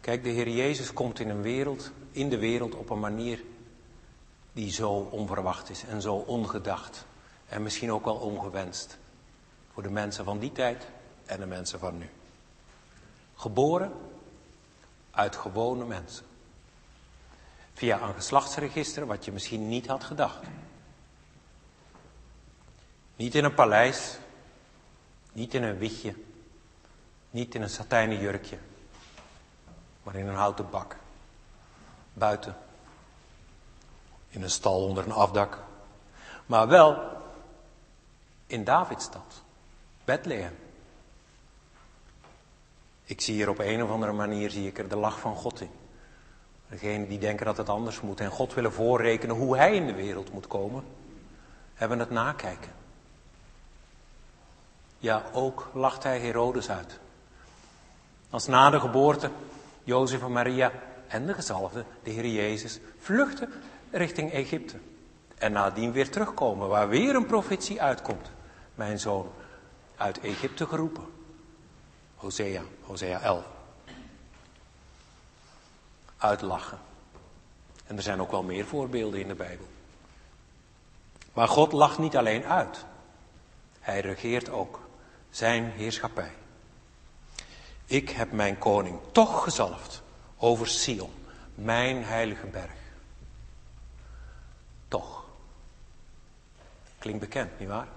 Kijk, 0.01 0.23
de 0.23 0.29
Heer 0.29 0.49
Jezus 0.49 0.93
komt 0.93 1.21
in 1.21 1.29
een 1.29 1.43
wereld, 1.43 1.91
in 2.11 2.29
de 2.29 2.39
wereld 2.39 2.75
op 2.75 2.91
een 2.91 3.01
manier 3.01 3.45
die 4.53 4.71
zo 4.71 4.91
onverwacht 4.91 5.71
is 5.71 5.85
en 5.85 6.03
zo 6.03 6.15
ongedacht. 6.15 7.07
En 7.49 7.63
misschien 7.63 7.93
ook 7.93 8.05
wel 8.05 8.17
ongewenst. 8.17 8.99
Voor 9.73 9.83
de 9.83 9.91
mensen 9.91 10.25
van 10.25 10.39
die 10.39 10.53
tijd 10.53 10.87
en 11.27 11.41
de 11.41 11.47
mensen 11.47 11.79
van 11.79 11.99
nu. 11.99 12.11
Geboren 13.35 13.93
uit 15.11 15.37
gewone 15.37 15.85
mensen. 15.85 16.25
Via 17.75 18.01
een 18.03 18.15
geslachtsregister 18.15 19.07
wat 19.07 19.25
je 19.25 19.33
misschien 19.33 19.69
niet 19.69 19.87
had 19.87 20.05
gedacht. 20.05 20.47
Niet 23.19 23.35
in 23.35 23.45
een 23.45 23.55
paleis, 23.55 24.19
niet 25.33 25.55
in 25.55 25.63
een 25.63 25.79
witje, 25.79 26.15
niet 27.31 27.55
in 27.55 27.63
een 27.63 27.71
satijnen 27.71 28.19
jurkje, 28.19 28.59
maar 30.03 30.15
in 30.15 30.27
een 30.27 30.35
houten 30.35 30.71
bak. 30.71 30.97
Buiten. 32.13 32.57
In 34.29 34.43
een 34.43 34.51
stal 34.51 34.85
onder 34.85 35.05
een 35.05 35.13
afdak. 35.13 35.59
Maar 36.47 36.69
wel 36.69 37.23
in 38.47 38.65
Davidstad, 38.65 39.43
Bethlehem. 40.05 40.59
Ik 43.05 43.21
zie 43.21 43.35
hier 43.35 43.49
op 43.49 43.59
een 43.59 43.83
of 43.83 43.91
andere 43.91 44.13
manier 44.13 44.51
zie 44.51 44.67
ik 44.67 44.79
er 44.79 44.89
de 44.89 44.97
lach 44.97 45.21
van 45.21 45.35
God 45.35 45.61
in. 45.61 45.71
Degenen 46.69 47.09
die 47.09 47.19
denken 47.19 47.47
dat 47.47 47.57
het 47.57 47.69
anders 47.69 48.01
moet 48.01 48.21
en 48.21 48.31
God 48.31 48.55
willen 48.55 48.73
voorrekenen 48.73 49.37
hoe 49.37 49.57
hij 49.57 49.75
in 49.75 49.87
de 49.87 49.95
wereld 49.95 50.33
moet 50.33 50.47
komen, 50.47 50.85
hebben 51.75 51.99
het 51.99 52.11
nakijken. 52.11 52.77
Ja, 54.99 55.23
ook 55.33 55.71
lacht 55.73 56.03
hij 56.03 56.21
Herodes 56.21 56.71
uit. 56.71 56.99
Als 58.31 58.47
na 58.47 58.71
de 58.71 58.81
geboorte 58.81 59.31
Jozef 59.85 60.23
en 60.23 60.33
Maria 60.33 60.73
en 61.07 61.27
de 61.27 61.35
gezalfde, 61.35 61.85
de 62.03 62.11
Heer 62.11 62.27
Jezus, 62.27 62.81
vluchten 62.99 63.53
richting 63.91 64.33
Egypte. 64.33 64.77
En 65.39 65.53
nadien 65.53 65.93
weer 65.93 66.11
terugkomen, 66.11 66.69
waar 66.69 66.89
weer 66.89 67.15
een 67.15 67.27
profetie 67.27 67.83
uitkomt. 67.83 68.31
Mijn 68.75 68.99
zoon, 68.99 69.31
uit 69.97 70.21
Egypte 70.21 70.67
geroepen. 70.67 71.07
Hosea, 72.17 72.63
Hosea 72.83 73.21
11. 73.21 73.45
Uitlachen. 76.19 76.79
En 77.87 77.97
er 77.97 78.03
zijn 78.03 78.21
ook 78.21 78.31
wel 78.31 78.43
meer 78.43 78.67
voorbeelden 78.67 79.21
in 79.21 79.29
de 79.29 79.35
Bijbel. 79.35 79.67
Maar 81.33 81.49
God 81.49 81.73
lacht 81.73 81.99
niet 81.99 82.17
alleen 82.17 82.45
uit. 82.45 82.85
Hij 83.81 84.01
regeert 84.01 84.51
ook 84.51 84.81
zijn 85.31 85.71
heerschappij. 85.71 86.33
Ik 87.85 88.11
heb 88.11 88.33
mijn 88.33 88.59
koning 88.59 88.99
toch 89.13 89.43
gezalfd 89.43 90.03
over 90.37 90.69
Sion, 90.69 91.11
mijn 91.55 92.05
heilige 92.05 92.47
berg. 92.47 92.77
Toch. 94.89 95.25
Klinkt 96.99 97.21
bekend, 97.21 97.59
nietwaar? 97.59 97.89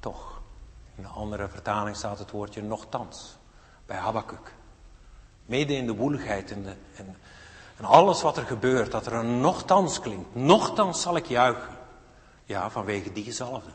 Toch. 0.00 0.40
In 0.94 1.04
een 1.04 1.10
andere 1.10 1.48
vertaling 1.48 1.96
staat 1.96 2.18
het 2.18 2.30
woordje 2.30 2.62
nogthans 2.62 3.36
bij 3.86 3.96
Habakkuk. 3.96 4.52
Midden 5.46 5.76
in 5.76 5.86
de 5.86 5.94
woeligheid 5.94 6.50
en, 6.50 6.78
en, 6.94 7.16
en 7.76 7.84
alles 7.84 8.22
wat 8.22 8.36
er 8.36 8.46
gebeurt, 8.46 8.90
dat 8.90 9.06
er 9.06 9.12
een 9.12 9.40
nochtans 9.40 10.00
klinkt. 10.00 10.34
Nochtans 10.34 11.00
zal 11.00 11.16
ik 11.16 11.26
juichen. 11.26 11.76
Ja, 12.44 12.70
vanwege 12.70 13.12
die 13.12 13.24
gezalfde. 13.24 13.70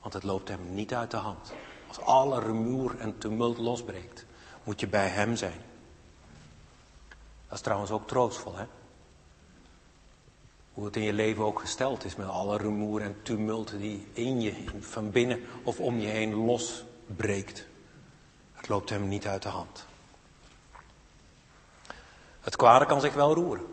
Want 0.00 0.14
het 0.14 0.22
loopt 0.22 0.48
hem 0.48 0.74
niet 0.74 0.94
uit 0.94 1.10
de 1.10 1.16
hand. 1.16 1.52
Als 1.92 2.04
alle 2.04 2.40
rumoer 2.40 2.98
en 2.98 3.18
tumult 3.18 3.58
losbreekt, 3.58 4.26
moet 4.64 4.80
je 4.80 4.86
bij 4.86 5.08
hem 5.08 5.36
zijn. 5.36 5.60
Dat 7.48 7.56
is 7.56 7.60
trouwens 7.60 7.90
ook 7.90 8.06
troodstvol, 8.06 8.56
hè? 8.56 8.64
Hoe 10.72 10.84
het 10.84 10.96
in 10.96 11.02
je 11.02 11.12
leven 11.12 11.44
ook 11.44 11.60
gesteld 11.60 12.04
is 12.04 12.16
met 12.16 12.26
alle 12.26 12.56
rumoer 12.56 13.02
en 13.02 13.22
tumult 13.22 13.70
die 13.78 14.06
in 14.12 14.40
je, 14.40 14.64
van 14.80 15.10
binnen 15.10 15.40
of 15.62 15.80
om 15.80 15.98
je 15.98 16.06
heen 16.06 16.34
losbreekt. 16.34 17.66
Het 18.52 18.68
loopt 18.68 18.90
hem 18.90 19.08
niet 19.08 19.26
uit 19.26 19.42
de 19.42 19.48
hand. 19.48 19.86
Het 22.40 22.56
kwade 22.56 22.86
kan 22.86 23.00
zich 23.00 23.14
wel 23.14 23.34
roeren. 23.34 23.66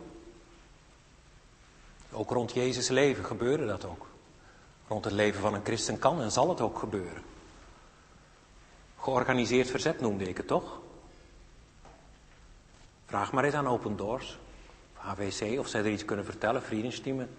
Ook 2.12 2.30
rond 2.30 2.52
Jezus 2.52 2.88
leven 2.88 3.24
gebeurde 3.24 3.66
dat 3.66 3.84
ook. 3.84 4.06
Rond 4.88 5.04
het 5.04 5.14
leven 5.14 5.40
van 5.40 5.54
een 5.54 5.64
christen 5.64 5.98
kan 5.98 6.20
en 6.20 6.32
zal 6.32 6.48
het 6.48 6.60
ook 6.60 6.78
gebeuren. 6.78 7.29
Georganiseerd 9.00 9.70
verzet 9.70 10.00
noemde 10.00 10.28
ik 10.28 10.36
het 10.36 10.46
toch? 10.46 10.80
Vraag 13.06 13.32
maar 13.32 13.44
eens 13.44 13.54
aan 13.54 13.68
Open 13.68 13.96
Doors, 13.96 14.38
HWC, 14.92 15.58
of 15.58 15.68
zij 15.68 15.80
er 15.80 15.90
iets 15.90 16.04
kunnen 16.04 16.24
vertellen, 16.24 16.62
vriendenstiemen. 16.62 17.30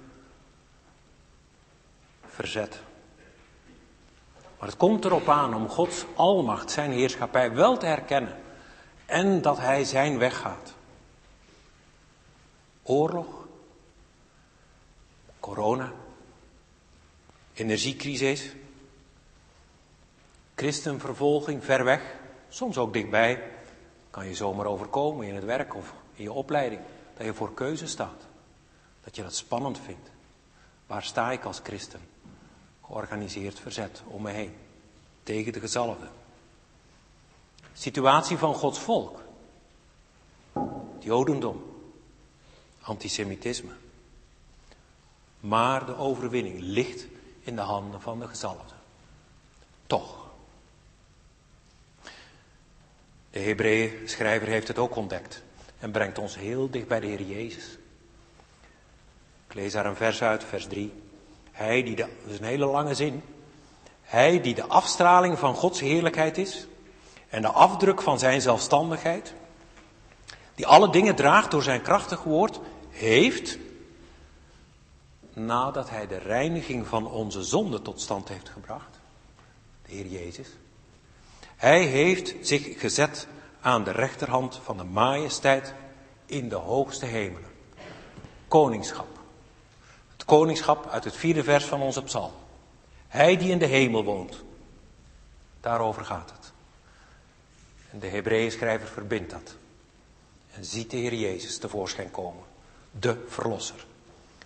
Verzet. 2.26 2.80
Maar 4.60 4.70
het 4.70 4.78
komt 4.78 5.06
erop 5.06 5.30
aan 5.30 5.56
om 5.56 5.70
Gods 5.70 6.06
almacht, 6.16 6.72
zijn 6.72 6.92
heerschappij 6.92 7.54
wel 7.54 7.78
te 7.78 7.86
herkennen. 7.86 8.38
En 9.06 9.42
dat 9.42 9.58
hij 9.58 9.84
zijn 9.84 10.18
weg 10.18 10.38
gaat. 10.38 10.74
Oorlog, 12.84 13.48
corona, 15.40 15.92
energiecrisis, 17.54 18.52
christenvervolging 20.62 21.64
ver 21.64 21.84
weg, 21.84 22.02
soms 22.50 22.78
ook 22.78 22.94
dichtbij, 22.94 23.44
kan 24.10 24.28
je 24.28 24.36
zomaar 24.36 24.66
overkomen 24.66 25.28
in 25.28 25.36
het 25.36 25.44
werk 25.44 25.76
of 25.76 25.94
in 26.14 26.24
je 26.24 26.32
opleiding. 26.32 26.82
Dat 27.18 27.26
je 27.26 27.34
voor 27.34 27.54
keuze 27.54 27.88
staat. 27.88 28.28
Dat 29.04 29.16
je 29.16 29.22
dat 29.22 29.36
spannend 29.36 29.80
vindt. 29.80 30.10
Waar 30.88 31.04
sta 31.04 31.32
ik 31.32 31.44
als 31.44 31.60
christen? 31.64 32.00
georganiseerd 32.86 33.60
verzet 33.60 34.02
om 34.08 34.22
me 34.22 34.32
heen. 34.32 34.56
Tegen 35.24 35.54
de 35.54 35.60
gezalfde. 35.60 36.08
Situatie 37.74 38.38
van 38.38 38.54
Gods 38.54 38.80
volk. 38.80 39.20
Het 40.54 41.04
Jodendom. 41.04 41.64
Antisemitisme. 42.82 43.72
Maar 45.40 45.86
de 45.86 45.96
overwinning 45.96 46.60
ligt 46.60 47.08
in 47.40 47.56
de 47.56 47.62
handen 47.62 48.02
van 48.02 48.20
de 48.20 48.28
gezalfde. 48.28 48.74
Toch. 49.88 50.21
De 53.32 53.40
Hebreeën 53.40 53.92
schrijver 54.10 54.48
heeft 54.48 54.68
het 54.68 54.78
ook 54.78 54.96
ontdekt 54.96 55.44
en 55.80 55.92
brengt 55.92 56.18
ons 56.18 56.36
heel 56.36 56.70
dicht 56.70 56.88
bij 56.88 57.00
de 57.00 57.08
Heer 57.08 57.22
Jezus. 57.22 57.78
Ik 59.48 59.54
lees 59.54 59.72
daar 59.72 59.86
een 59.86 59.96
vers 59.96 60.22
uit, 60.22 60.44
vers 60.44 60.68
3. 60.68 60.94
Hij 61.52 61.84
die 61.84 61.96
de, 61.96 62.08
is 62.28 62.40
een 62.40 62.46
hele 62.46 62.66
lange 62.66 62.96
zin. 62.96 63.24
Hij 64.02 64.42
die 64.42 64.56
de 64.56 64.66
afstraling 64.66 65.40
van 65.40 65.56
Gods 65.56 65.80
heerlijkheid 65.80 66.38
is 66.38 66.68
en 67.30 67.42
de 67.42 67.48
afdruk 67.48 68.02
van 68.02 68.20
zijn 68.20 68.42
zelfstandigheid, 68.42 69.34
die 70.56 70.68
alle 70.68 70.92
dingen 70.92 71.16
draagt 71.16 71.52
door 71.52 71.64
zijn 71.64 71.82
krachtig 71.82 72.24
woord 72.24 72.60
heeft, 72.90 73.58
nadat 75.34 75.90
hij 75.90 76.08
de 76.08 76.18
reiniging 76.18 76.88
van 76.88 77.08
onze 77.08 77.44
zonde 77.44 77.82
tot 77.82 78.02
stand 78.02 78.28
heeft 78.28 78.50
gebracht, 78.50 79.00
de 79.86 79.92
Heer 79.92 80.08
Jezus, 80.08 80.48
hij 81.62 81.84
heeft 81.84 82.36
zich 82.42 82.80
gezet 82.80 83.28
aan 83.60 83.84
de 83.84 83.92
rechterhand 83.92 84.60
van 84.64 84.78
de 84.78 84.84
majesteit 84.84 85.74
in 86.26 86.50
de 86.50 86.56
hoogste 86.56 87.06
hemelen. 87.06 87.50
Koningschap. 88.48 89.20
Het 90.12 90.26
koningschap 90.26 90.88
uit 90.88 91.04
het 91.04 91.16
vierde 91.16 91.44
vers 91.44 91.66
van 91.66 91.82
onze 91.82 92.04
psalm. 92.04 92.32
Hij 93.08 93.38
die 93.38 93.50
in 93.50 93.58
de 93.58 93.66
hemel 93.66 94.04
woont. 94.04 94.44
Daarover 95.60 96.06
gaat 96.06 96.32
het. 96.32 96.52
En 97.92 98.00
de 98.00 98.08
Hebreeën 98.08 98.52
schrijver 98.52 98.88
verbindt 98.88 99.32
dat. 99.32 99.56
En 100.54 100.66
ziet 100.66 100.92
de 100.92 100.98
Heer 100.98 101.14
Jezus 101.14 101.58
tevoorschijn 101.58 102.12
komen. 102.12 102.44
De 102.92 103.26
Verlosser. 103.28 103.86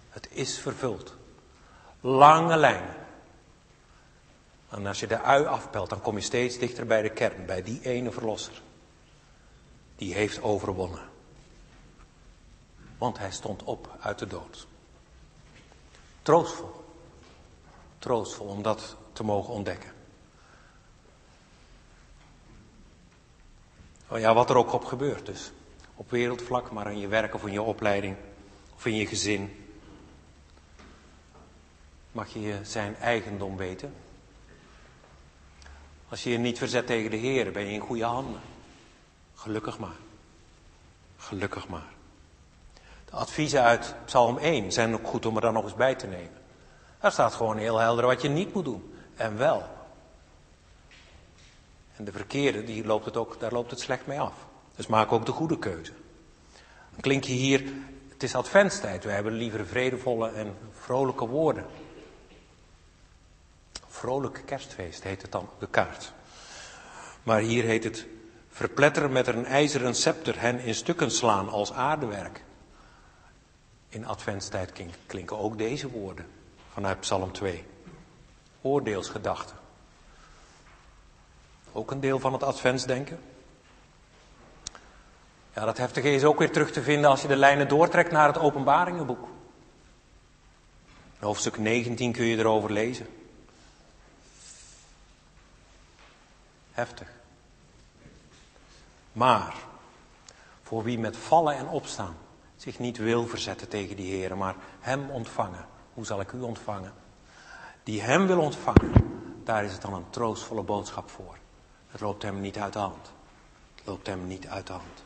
Het 0.10 0.28
is 0.32 0.60
vervuld. 0.60 1.16
Lange 2.02 2.58
lijnen. 2.58 3.05
En 4.76 4.86
als 4.86 5.00
je 5.00 5.08
de 5.08 5.22
ui 5.22 5.46
afpelt, 5.46 5.90
dan 5.90 6.02
kom 6.02 6.16
je 6.16 6.22
steeds 6.22 6.58
dichter 6.58 6.86
bij 6.86 7.02
de 7.02 7.10
kern, 7.10 7.46
bij 7.46 7.64
die 7.64 7.82
ene 7.82 8.12
Verlosser. 8.12 8.62
Die 9.96 10.14
heeft 10.14 10.42
overwonnen. 10.42 11.10
Want 12.98 13.18
hij 13.18 13.32
stond 13.32 13.64
op 13.64 13.96
uit 14.00 14.20
de 14.20 14.28
dood. 14.28 14.68
Troostvol. 16.22 16.72
Troostvol 18.00 18.48
om 18.48 18.62
dat 18.62 18.96
te 19.14 19.24
mogen 19.24 19.54
ontdekken. 19.54 19.92
Oh 24.08 24.20
ja, 24.20 24.34
wat 24.34 24.50
er 24.50 24.56
ook 24.56 24.74
op 24.74 24.86
gebeurt 24.86 25.26
dus. 25.26 25.52
Op 25.96 26.10
wereldvlak, 26.10 26.72
maar 26.72 26.92
in 26.92 27.00
je 27.00 27.08
werk 27.08 27.34
of 27.34 27.46
in 27.46 27.52
je 27.52 27.62
opleiding 27.62 28.16
of 28.76 28.86
in 28.86 28.96
je 28.96 29.08
gezin. 29.08 29.66
Mag 32.12 32.34
je 32.34 32.60
zijn 32.64 32.96
eigendom 32.96 33.58
weten. 33.58 34.05
Als 36.16 36.24
je 36.24 36.30
je 36.30 36.38
niet 36.38 36.58
verzet 36.58 36.88
tegen 36.88 37.12
de 37.12 37.18
Heer, 37.18 37.52
ben 37.52 37.66
je 37.66 37.74
in 37.74 37.80
goede 37.80 38.04
handen. 38.04 38.42
Gelukkig 39.34 39.80
maar. 39.80 39.96
Gelukkig 41.18 41.68
maar. 41.68 41.88
De 43.06 43.12
adviezen 43.12 43.62
uit 43.62 43.96
Psalm 44.06 44.38
1 44.38 44.72
zijn 44.72 44.94
ook 44.94 45.08
goed 45.08 45.26
om 45.26 45.36
er 45.36 45.42
dan 45.42 45.54
nog 45.54 45.64
eens 45.64 45.76
bij 45.76 45.96
te 45.96 46.08
nemen. 46.08 46.42
Daar 47.00 47.12
staat 47.12 47.34
gewoon 47.34 47.58
heel 47.58 47.78
helder 47.78 48.06
wat 48.06 48.22
je 48.22 48.30
niet 48.30 48.54
moet 48.54 48.66
doen. 48.66 48.94
En 49.16 49.38
wel. 49.38 49.64
En 51.96 52.06
de 52.06 52.12
verkeerde, 52.12 52.64
die 52.64 52.86
loopt 52.86 53.06
het 53.06 53.18
ook, 53.18 53.40
daar 53.40 53.52
loopt 53.52 53.72
het 53.72 53.80
slecht 53.80 54.08
mee 54.08 54.20
af. 54.20 54.36
Dus 54.76 54.88
maak 54.88 55.12
ook 55.12 55.26
de 55.26 55.32
goede 55.32 55.60
keuze. 55.60 55.92
Dan 56.92 57.02
klink 57.02 57.24
je 57.24 57.34
hier, 57.34 57.64
het 58.10 58.24
is 58.24 58.36
adventstijd, 58.36 59.04
we 59.04 59.12
hebben 59.12 59.34
liever 59.34 59.68
vredevolle 59.68 60.30
en 60.30 60.58
vrolijke 60.72 61.28
woorden. 61.28 61.66
Vrolijke 64.06 64.42
kerstfeest 64.42 65.04
heet 65.04 65.22
het 65.22 65.32
dan 65.32 65.50
de 65.60 65.68
kaart. 65.68 66.14
Maar 67.24 67.40
hier 67.40 67.64
heet 67.64 67.84
het 67.84 68.06
verpletteren 68.50 69.12
met 69.12 69.28
een 69.28 69.46
ijzeren 69.46 69.96
scepter, 69.96 70.40
hen 70.40 70.60
in 70.60 70.76
stukken 70.76 71.12
slaan 71.12 71.50
als 71.50 71.74
aardewerk. 71.74 72.44
In 73.90 74.06
adventstijd 74.06 74.72
klinken 75.06 75.38
ook 75.38 75.58
deze 75.58 75.90
woorden 75.90 76.26
vanuit 76.74 77.00
Psalm 77.00 77.32
2. 77.32 77.64
Oordeelsgedachten. 78.62 79.58
Ook 81.72 81.92
een 81.92 82.00
deel 82.00 82.20
van 82.20 82.34
het 82.34 82.44
adventsdenken. 82.44 83.20
Ja, 85.54 85.66
dat 85.66 85.78
heftige 85.78 86.14
is 86.14 86.24
ook 86.24 86.40
weer 86.40 86.52
terug 86.52 86.72
te 86.72 86.82
vinden 86.82 87.10
als 87.10 87.22
je 87.22 87.28
de 87.28 87.36
lijnen 87.36 87.68
doortrekt 87.68 88.12
naar 88.12 88.28
het 88.28 88.38
openbaringenboek. 88.38 89.28
In 91.20 91.26
hoofdstuk 91.28 91.58
19 91.58 92.12
kun 92.12 92.26
je 92.26 92.38
erover 92.38 92.72
lezen. 92.72 93.24
Heftig. 96.76 97.08
Maar, 99.12 99.56
voor 100.64 100.84
wie 100.84 101.00
met 101.00 101.18
vallen 101.18 101.56
en 101.56 101.68
opstaan 101.68 102.16
zich 102.56 102.80
niet 102.80 102.98
wil 102.98 103.28
verzetten 103.28 103.68
tegen 103.68 103.96
die 103.96 104.12
Heer, 104.12 104.38
maar 104.38 104.56
Hem 104.80 105.10
ontvangen. 105.10 105.66
Hoe 105.94 106.06
zal 106.06 106.20
ik 106.20 106.32
u 106.32 106.42
ontvangen? 106.42 106.94
Die 107.84 108.02
Hem 108.02 108.28
wil 108.28 108.40
ontvangen, 108.40 108.92
daar 109.44 109.64
is 109.64 109.72
het 109.72 109.82
dan 109.82 109.94
een 109.94 110.10
troostvolle 110.10 110.62
boodschap 110.62 111.10
voor. 111.10 111.38
Het 111.88 112.02
loopt 112.02 112.24
Hem 112.24 112.42
niet 112.42 112.58
uit 112.58 112.74
de 112.74 112.80
hand. 112.80 113.12
Het 113.76 113.86
loopt 113.86 114.08
Hem 114.08 114.28
niet 114.28 114.48
uit 114.48 114.68
de 114.68 114.74
hand. 114.74 115.04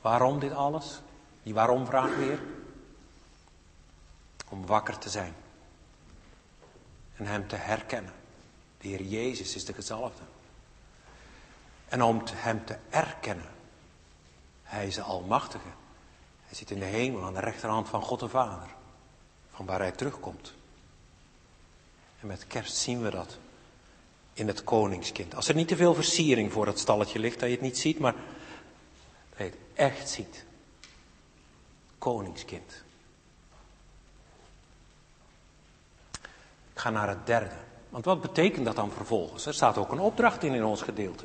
Waarom 0.00 0.38
dit 0.38 0.52
alles? 0.52 1.00
Die 1.42 1.54
waarom 1.54 1.86
vraag 1.86 2.16
weer? 2.16 2.40
Om 4.48 4.66
wakker 4.66 4.98
te 4.98 5.10
zijn. 5.10 5.34
En 7.16 7.26
Hem 7.26 7.48
te 7.48 7.56
herkennen. 7.56 8.17
De 8.80 8.88
Heer 8.88 9.02
Jezus 9.02 9.54
is 9.54 9.64
de 9.64 9.72
gezalfde. 9.72 10.22
En 11.88 12.02
om 12.02 12.22
Hem 12.32 12.64
te 12.64 12.76
erkennen. 12.90 13.50
Hij 14.62 14.86
is 14.86 14.94
de 14.94 15.02
Almachtige. 15.02 15.68
Hij 16.44 16.56
zit 16.56 16.70
in 16.70 16.78
de 16.78 16.84
hemel 16.84 17.24
aan 17.24 17.34
de 17.34 17.40
rechterhand 17.40 17.88
van 17.88 18.02
God 18.02 18.20
de 18.20 18.28
Vader. 18.28 18.68
Van 19.50 19.66
waar 19.66 19.80
Hij 19.80 19.92
terugkomt. 19.92 20.52
En 22.20 22.26
met 22.26 22.46
kerst 22.46 22.76
zien 22.76 23.02
we 23.02 23.10
dat 23.10 23.38
in 24.32 24.46
het 24.46 24.64
koningskind. 24.64 25.34
Als 25.34 25.48
er 25.48 25.54
niet 25.54 25.68
te 25.68 25.76
veel 25.76 25.94
versiering 25.94 26.52
voor 26.52 26.64
dat 26.64 26.78
stalletje 26.78 27.18
ligt, 27.18 27.40
dat 27.40 27.48
je 27.48 27.54
het 27.54 27.64
niet 27.64 27.78
ziet, 27.78 27.98
maar 27.98 28.14
dat 29.30 29.38
je 29.38 29.44
het 29.44 29.56
echt 29.74 30.08
ziet. 30.08 30.44
Koningskind. 31.98 32.82
Ik 36.72 36.84
ga 36.84 36.90
naar 36.90 37.08
het 37.08 37.26
derde. 37.26 37.56
Want 37.90 38.04
wat 38.04 38.20
betekent 38.20 38.64
dat 38.64 38.76
dan 38.76 38.90
vervolgens? 38.90 39.46
Er 39.46 39.54
staat 39.54 39.78
ook 39.78 39.92
een 39.92 40.00
opdracht 40.00 40.42
in 40.42 40.54
in 40.54 40.64
ons 40.64 40.82
gedeelte. 40.82 41.24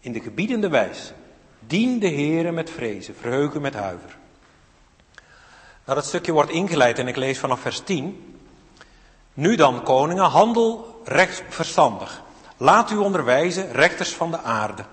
In 0.00 0.12
de 0.12 0.20
gebiedende 0.20 0.68
wijs. 0.68 1.12
Dien 1.58 1.98
de 1.98 2.08
Heere 2.08 2.52
met 2.52 2.70
vrezen, 2.70 3.14
verheugen 3.14 3.60
met 3.60 3.74
huiver. 3.74 4.18
Nou, 5.84 5.98
dat 5.98 6.06
stukje 6.06 6.32
wordt 6.32 6.50
ingeleid 6.50 6.98
en 6.98 7.08
ik 7.08 7.16
lees 7.16 7.38
vanaf 7.38 7.60
vers 7.60 7.80
10. 7.80 8.38
Nu 9.34 9.56
dan, 9.56 9.82
koningen, 9.82 10.24
handel 10.24 11.00
recht 11.04 11.42
verstandig. 11.48 12.22
Laat 12.56 12.90
u 12.90 12.96
onderwijzen, 12.96 13.72
rechters 13.72 14.14
van 14.14 14.30
de 14.30 14.38
aarde. 14.38 14.84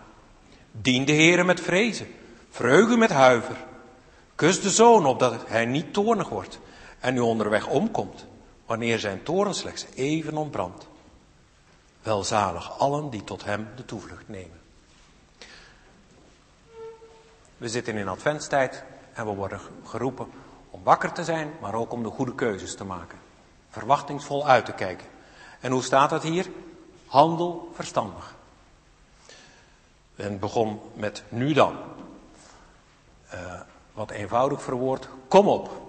Dien 0.72 1.06
de 1.06 1.12
Heere 1.12 1.44
met 1.44 1.62
vrezen, 1.62 2.08
verheugen 2.50 3.00
met 3.00 3.10
huiver. 3.10 3.56
Kus 4.36 4.62
de 4.62 4.70
zoon 4.70 5.06
op 5.06 5.20
dat 5.20 5.44
hij 5.48 5.66
niet 5.66 5.94
toornig 5.94 6.30
wordt 6.30 6.60
en 7.00 7.16
u 7.16 7.20
onderweg 7.20 7.68
omkomt, 7.68 8.26
wanneer 8.68 9.00
zijn 9.00 9.24
toren 9.24 9.56
slechts 9.56 9.86
even 9.96 10.38
ontbrandt. 10.38 10.88
Welzalig 12.02 12.80
allen 12.80 13.10
die 13.10 13.24
tot 13.24 13.44
hem 13.44 13.68
de 13.76 13.86
toevlucht 13.86 14.30
nemen. 14.30 14.60
We 17.58 17.70
zitten 17.70 17.96
in 17.96 18.08
adventstijd 18.08 18.84
en 19.14 19.26
we 19.26 19.34
worden 19.34 19.60
geroepen 19.84 20.28
om 20.70 20.84
wakker 20.84 21.12
te 21.12 21.24
zijn, 21.24 21.54
maar 21.62 21.74
ook 21.74 21.92
om 21.92 22.04
de 22.04 22.10
goede 22.10 22.36
keuzes 22.36 22.76
te 22.76 22.84
maken. 22.84 23.18
Verwachtingsvol 23.70 24.48
uit 24.48 24.66
te 24.66 24.74
kijken. 24.74 25.08
En 25.60 25.72
hoe 25.72 25.84
staat 25.84 26.10
dat 26.10 26.24
hier? 26.24 26.50
Handel 27.06 27.72
verstandig. 27.74 28.36
En 30.16 30.40
begon 30.40 30.80
met 30.94 31.24
nu 31.30 31.54
dan. 31.54 31.78
Uh, 33.34 33.60
wat 33.94 34.12
eenvoudig 34.12 34.62
verwoord. 34.62 35.08
Kom 35.28 35.48
op. 35.48 35.82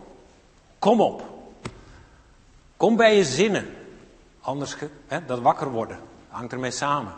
Kom 0.78 1.00
op. 1.00 1.38
Kom 2.78 2.96
bij 2.96 3.16
je 3.16 3.24
zinnen. 3.24 3.66
Anders, 4.40 4.76
hè, 5.06 5.24
dat 5.24 5.40
wakker 5.40 5.70
worden, 5.70 5.98
hangt 6.28 6.52
ermee 6.52 6.70
samen. 6.70 7.12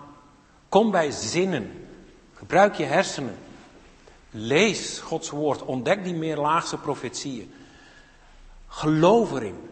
Kom 0.68 0.90
bij 0.90 1.11
zinnen. 1.11 1.88
Gebruik 2.35 2.75
je 2.75 2.85
hersenen. 2.85 3.38
Lees 4.31 4.99
Gods 4.99 5.31
woord. 5.31 5.62
Ontdek 5.62 6.05
die 6.05 6.14
meerlaagse 6.14 6.77
profetieën. 6.77 7.55
Geloof 8.68 9.33
erin. 9.33 9.70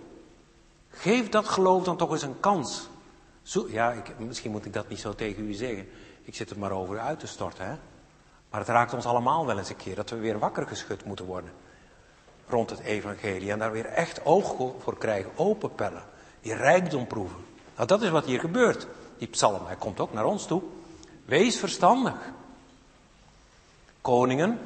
Geef 0.91 1.29
dat 1.29 1.49
geloof 1.49 1.85
dan 1.85 1.97
toch 1.97 2.11
eens 2.11 2.23
een 2.23 2.41
kans. 2.41 2.89
Zo, 3.43 3.67
ja, 3.71 3.93
ik, 3.93 4.19
misschien 4.19 4.51
moet 4.51 4.65
ik 4.65 4.73
dat 4.73 4.89
niet 4.89 5.01
zo 5.01 5.15
tegen 5.15 5.49
u 5.49 5.53
zeggen. 5.53 5.89
Ik 6.23 6.35
zit 6.35 6.51
er 6.51 6.59
maar 6.59 6.73
over 6.73 6.99
uit 6.99 7.21
te 7.21 7.27
storten. 7.27 7.67
Hè? 7.67 7.75
Maar 8.51 8.61
het 8.61 8.69
raakt 8.69 8.95
ons 8.95 9.05
allemaal 9.05 9.47
wel 9.47 9.59
eens 9.59 9.69
een 9.69 9.77
keer 9.77 9.95
dat 9.95 10.11
we 10.11 10.17
weer 10.17 10.39
wakker 10.39 10.67
geschud 10.67 11.05
moeten 11.05 11.25
worden. 11.25 11.51
Rond 12.49 12.71
het 12.71 12.79
evangelie. 12.79 13.51
En 13.51 13.59
daar 13.59 13.73
weer 13.73 13.87
echt 13.87 14.25
oog 14.25 14.73
voor 14.83 14.99
krijgen. 14.99 15.31
Open 15.37 15.75
pellen. 15.75 16.05
Die 16.41 16.55
rijkdom 16.55 17.07
proeven. 17.07 17.45
Nou, 17.77 17.89
dat 17.89 18.03
is 18.03 18.11
wat 18.11 18.25
hier 18.25 18.41
gebeurt. 18.41 18.87
Die 19.19 19.29
psalm, 19.29 19.67
hij 19.67 19.77
komt 19.77 20.01
ook 20.01 20.13
naar 20.13 20.25
ons 20.25 20.47
toe. 20.47 20.63
Wees 21.25 21.59
verstandig. 21.59 22.15
Koningen, 24.01 24.59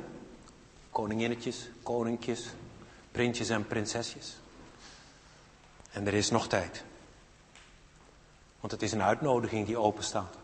koninginnetjes, 0.90 1.71
koninkjes, 1.83 2.47
prinsjes 3.11 3.49
en 3.49 3.66
prinsesjes. 3.66 4.37
En 5.92 6.07
er 6.07 6.14
is 6.14 6.31
nog 6.31 6.49
tijd. 6.49 6.85
Want 8.61 8.73
het 8.73 8.83
is 8.83 8.92
een 8.92 9.03
uitnodiging 9.03 9.66
die 9.66 9.79
open 9.79 10.05
staat. 10.05 10.37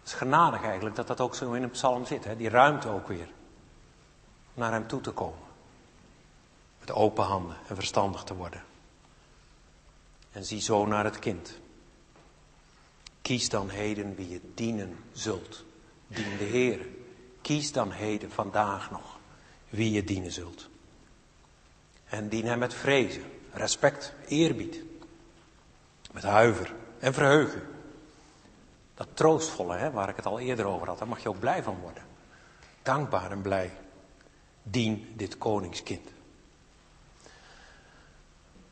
Het 0.00 0.12
is 0.12 0.12
genadig 0.12 0.62
eigenlijk 0.62 0.96
dat 0.96 1.06
dat 1.06 1.20
ook 1.20 1.34
zo 1.34 1.52
in 1.52 1.62
een 1.62 1.70
psalm 1.70 2.06
zit, 2.06 2.24
hè? 2.24 2.36
die 2.36 2.48
ruimte 2.48 2.88
ook 2.88 3.08
weer. 3.08 3.28
Naar 4.54 4.72
hem 4.72 4.86
toe 4.86 5.00
te 5.00 5.10
komen. 5.10 5.48
Met 6.80 6.92
open 6.92 7.24
handen 7.24 7.56
en 7.68 7.74
verstandig 7.74 8.22
te 8.22 8.34
worden. 8.34 8.62
En 10.32 10.44
zie 10.44 10.60
zo 10.60 10.86
naar 10.86 11.04
het 11.04 11.18
kind. 11.18 11.58
Kies 13.22 13.48
dan 13.48 13.68
heden 13.68 14.14
wie 14.14 14.28
je 14.28 14.40
dienen 14.54 14.96
zult. 15.12 15.64
Dien 16.06 16.36
de 16.38 16.44
Heer. 16.44 16.86
Kies 17.40 17.72
dan 17.72 17.90
heden, 17.90 18.30
vandaag 18.30 18.90
nog, 18.90 19.18
wie 19.68 19.90
je 19.90 20.04
dienen 20.04 20.32
zult. 20.32 20.68
En 22.04 22.28
dien 22.28 22.46
hem 22.46 22.58
met 22.58 22.74
vrezen, 22.74 23.24
respect, 23.52 24.14
eerbied. 24.28 24.82
Met 26.12 26.22
huiver 26.22 26.74
en 26.98 27.14
verheugen. 27.14 27.62
Dat 28.94 29.08
troostvolle, 29.14 29.76
hè, 29.76 29.90
waar 29.90 30.08
ik 30.08 30.16
het 30.16 30.26
al 30.26 30.38
eerder 30.38 30.64
over 30.64 30.86
had, 30.86 30.98
daar 30.98 31.08
mag 31.08 31.22
je 31.22 31.28
ook 31.28 31.38
blij 31.38 31.62
van 31.62 31.78
worden. 31.80 32.02
Dankbaar 32.82 33.30
en 33.30 33.42
blij. 33.42 33.70
Dien 34.62 35.12
dit 35.16 35.38
koningskind. 35.38 36.08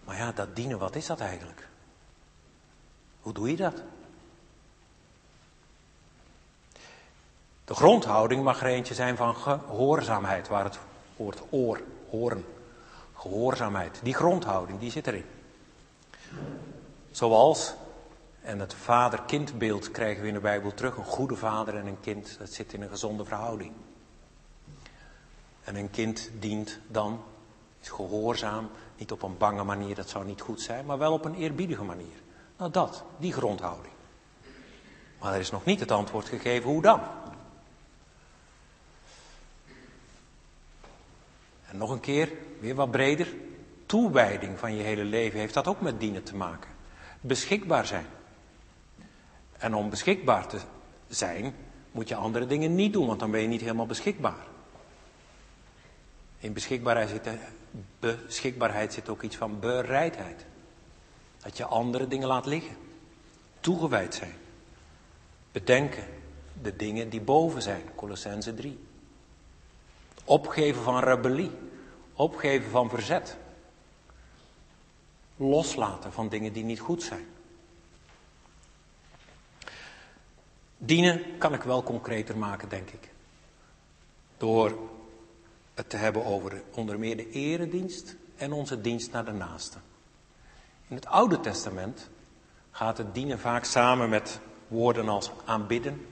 Maar 0.04 0.16
ja, 0.16 0.32
dat 0.32 0.56
dienen, 0.56 0.78
wat 0.78 0.96
is 0.96 1.06
dat 1.06 1.20
eigenlijk? 1.20 1.68
Hoe 3.20 3.32
doe 3.32 3.50
je 3.50 3.56
dat? 3.56 3.82
De 7.64 7.74
grondhouding 7.74 8.42
mag 8.42 8.60
er 8.60 8.66
eentje 8.66 8.94
zijn 8.94 9.16
van 9.16 9.34
gehoorzaamheid, 9.34 10.48
waar 10.48 10.64
het 10.64 10.78
woord 11.16 11.42
oor, 11.50 11.80
horen, 12.08 12.44
gehoorzaamheid, 13.14 14.00
die 14.02 14.14
grondhouding, 14.14 14.78
die 14.78 14.90
zit 14.90 15.06
erin. 15.06 15.24
Zoals, 17.10 17.74
en 18.42 18.58
het 18.58 18.74
vader-kindbeeld 18.74 19.90
krijgen 19.90 20.22
we 20.22 20.28
in 20.28 20.34
de 20.34 20.40
Bijbel 20.40 20.74
terug, 20.74 20.96
een 20.96 21.04
goede 21.04 21.36
vader 21.36 21.76
en 21.76 21.86
een 21.86 22.00
kind, 22.00 22.38
dat 22.38 22.52
zit 22.52 22.72
in 22.72 22.82
een 22.82 22.88
gezonde 22.88 23.24
verhouding. 23.24 23.72
En 25.70 25.76
een 25.76 25.90
kind 25.90 26.30
dient 26.38 26.78
dan, 26.86 27.22
is 27.80 27.88
gehoorzaam, 27.88 28.70
niet 28.96 29.12
op 29.12 29.22
een 29.22 29.36
bange 29.36 29.64
manier, 29.64 29.94
dat 29.94 30.08
zou 30.08 30.24
niet 30.24 30.40
goed 30.40 30.60
zijn, 30.60 30.86
maar 30.86 30.98
wel 30.98 31.12
op 31.12 31.24
een 31.24 31.34
eerbiedige 31.34 31.82
manier. 31.82 32.22
Nou 32.56 32.70
dat, 32.70 33.04
die 33.18 33.32
grondhouding. 33.32 33.94
Maar 35.20 35.32
er 35.32 35.40
is 35.40 35.50
nog 35.50 35.64
niet 35.64 35.80
het 35.80 35.90
antwoord 35.90 36.28
gegeven 36.28 36.70
hoe 36.70 36.82
dan. 36.82 37.00
En 41.66 41.76
nog 41.76 41.90
een 41.90 42.00
keer, 42.00 42.32
weer 42.60 42.74
wat 42.74 42.90
breder, 42.90 43.34
toewijding 43.86 44.58
van 44.58 44.74
je 44.74 44.82
hele 44.82 45.04
leven 45.04 45.38
heeft 45.38 45.54
dat 45.54 45.66
ook 45.66 45.80
met 45.80 46.00
dienen 46.00 46.22
te 46.22 46.36
maken. 46.36 46.70
Beschikbaar 47.20 47.86
zijn. 47.86 48.06
En 49.58 49.74
om 49.74 49.90
beschikbaar 49.90 50.46
te 50.46 50.58
zijn, 51.08 51.54
moet 51.90 52.08
je 52.08 52.14
andere 52.14 52.46
dingen 52.46 52.74
niet 52.74 52.92
doen, 52.92 53.06
want 53.06 53.20
dan 53.20 53.30
ben 53.30 53.40
je 53.40 53.48
niet 53.48 53.60
helemaal 53.60 53.86
beschikbaar. 53.86 54.49
In 56.40 56.52
beschikbaarheid 56.52 57.08
zit, 57.08 57.28
beschikbaarheid 57.98 58.92
zit 58.92 59.08
ook 59.08 59.22
iets 59.22 59.36
van 59.36 59.60
bereidheid. 59.60 60.46
Dat 61.38 61.56
je 61.56 61.64
andere 61.64 62.08
dingen 62.08 62.28
laat 62.28 62.46
liggen. 62.46 62.76
Toegewijd 63.60 64.14
zijn. 64.14 64.34
Bedenken 65.52 66.04
de 66.62 66.76
dingen 66.76 67.08
die 67.08 67.20
boven 67.20 67.62
zijn. 67.62 67.82
Colossense 67.94 68.54
3. 68.54 68.78
Opgeven 70.24 70.82
van 70.82 70.98
rebellie. 70.98 71.50
Opgeven 72.12 72.70
van 72.70 72.88
verzet. 72.90 73.36
Loslaten 75.36 76.12
van 76.12 76.28
dingen 76.28 76.52
die 76.52 76.64
niet 76.64 76.80
goed 76.80 77.02
zijn. 77.02 77.26
Dienen 80.76 81.38
kan 81.38 81.54
ik 81.54 81.62
wel 81.62 81.82
concreter 81.82 82.36
maken, 82.36 82.68
denk 82.68 82.90
ik. 82.90 83.08
Door 84.36 84.89
het 85.74 85.90
te 85.90 85.96
hebben 85.96 86.24
over 86.24 86.62
onder 86.74 86.98
meer 86.98 87.16
de 87.16 87.30
eredienst 87.30 88.16
en 88.36 88.52
onze 88.52 88.80
dienst 88.80 89.12
naar 89.12 89.24
de 89.24 89.32
naasten. 89.32 89.82
In 90.88 90.96
het 90.96 91.06
Oude 91.06 91.40
Testament 91.40 92.08
gaat 92.70 92.98
het 92.98 93.14
dienen 93.14 93.38
vaak 93.38 93.64
samen 93.64 94.08
met 94.08 94.40
woorden 94.68 95.08
als 95.08 95.30
aanbidden, 95.44 96.06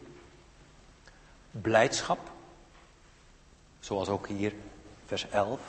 blijdschap, 1.51 2.31
zoals 3.81 4.09
ook 4.09 4.27
hier 4.27 4.55
vers 5.07 5.29
11, 5.29 5.61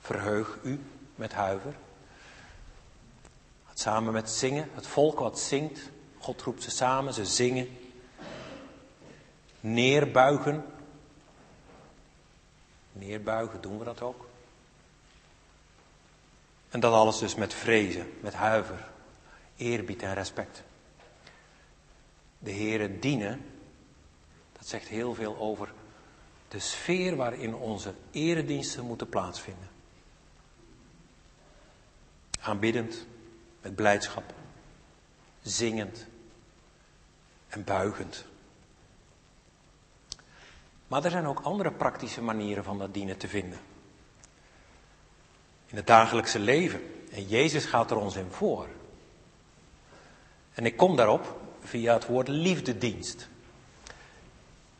verheug 0.00 0.58
u 0.62 0.80
met 1.14 1.32
huiver. 1.32 1.74
Samen 3.74 4.12
met 4.12 4.30
zingen, 4.30 4.68
het 4.74 4.86
volk 4.86 5.18
wat 5.18 5.40
zingt, 5.40 5.90
God 6.18 6.42
roept 6.42 6.62
ze 6.62 6.70
samen, 6.70 7.14
ze 7.14 7.24
zingen. 7.24 7.76
Neerbuigen, 9.60 10.64
neerbuigen, 12.92 13.60
doen 13.60 13.78
we 13.78 13.84
dat 13.84 14.00
ook? 14.00 14.28
En 16.68 16.80
dat 16.80 16.92
alles 16.92 17.18
dus 17.18 17.34
met 17.34 17.54
vrezen, 17.54 18.12
met 18.20 18.34
huiver, 18.34 18.88
eerbied 19.56 20.02
en 20.02 20.14
respect. 20.14 20.62
De 22.38 22.50
Heeren 22.50 23.00
dienen, 23.00 23.44
dat 24.52 24.66
zegt 24.66 24.88
heel 24.88 25.14
veel 25.14 25.36
over 25.38 25.72
de 26.48 26.58
sfeer 26.58 27.16
waarin 27.16 27.54
onze 27.54 27.94
erediensten 28.10 28.84
moeten 28.84 29.08
plaatsvinden. 29.08 29.68
Aanbiddend, 32.40 33.06
met 33.60 33.74
blijdschap, 33.74 34.34
zingend 35.42 36.06
en 37.48 37.64
buigend. 37.64 38.24
Maar 40.92 41.04
er 41.04 41.10
zijn 41.10 41.26
ook 41.26 41.40
andere 41.40 41.70
praktische 41.70 42.22
manieren 42.22 42.64
van 42.64 42.78
dat 42.78 42.94
dienen 42.94 43.16
te 43.16 43.28
vinden. 43.28 43.58
In 45.66 45.76
het 45.76 45.86
dagelijkse 45.86 46.38
leven. 46.38 46.80
En 47.10 47.26
Jezus 47.26 47.64
gaat 47.64 47.90
er 47.90 47.96
ons 47.96 48.16
in 48.16 48.30
voor. 48.30 48.68
En 50.52 50.66
ik 50.66 50.76
kom 50.76 50.96
daarop 50.96 51.40
via 51.60 51.92
het 51.92 52.06
woord 52.06 52.28
liefdedienst. 52.28 53.28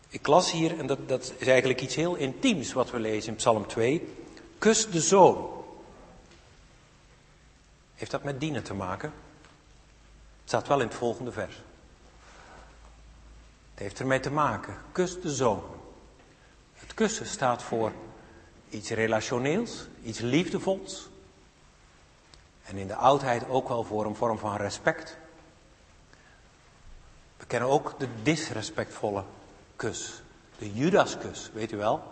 Ik 0.08 0.26
las 0.26 0.50
hier, 0.50 0.78
en 0.78 0.86
dat, 0.86 1.08
dat 1.08 1.34
is 1.38 1.46
eigenlijk 1.46 1.80
iets 1.80 1.94
heel 1.94 2.14
intiems 2.14 2.72
wat 2.72 2.90
we 2.90 2.98
lezen 2.98 3.30
in 3.30 3.36
Psalm 3.36 3.66
2. 3.66 4.14
Kus 4.58 4.90
de 4.90 5.00
zoon. 5.00 5.64
Heeft 7.94 8.10
dat 8.10 8.24
met 8.24 8.40
dienen 8.40 8.62
te 8.62 8.74
maken? 8.74 9.12
Het 10.40 10.48
staat 10.48 10.68
wel 10.68 10.80
in 10.80 10.86
het 10.86 10.96
volgende 10.96 11.32
vers. 11.32 11.62
Het 13.70 13.82
heeft 13.82 14.00
ermee 14.00 14.20
te 14.20 14.30
maken. 14.30 14.76
Kus 14.92 15.20
de 15.20 15.34
zoon. 15.34 15.80
Het 16.82 16.94
kussen 16.94 17.26
staat 17.26 17.62
voor 17.62 17.92
iets 18.68 18.90
relationeels, 18.90 19.86
iets 20.02 20.18
liefdevols. 20.18 21.08
En 22.62 22.76
in 22.76 22.86
de 22.86 22.94
oudheid 22.94 23.48
ook 23.48 23.68
wel 23.68 23.84
voor 23.84 24.06
een 24.06 24.16
vorm 24.16 24.38
van 24.38 24.56
respect. 24.56 25.16
We 27.36 27.46
kennen 27.46 27.68
ook 27.68 27.98
de 27.98 28.08
disrespectvolle 28.22 29.24
kus. 29.76 30.22
De 30.58 30.72
Judaskus, 30.72 31.50
weet 31.52 31.72
u 31.72 31.76
wel? 31.76 32.02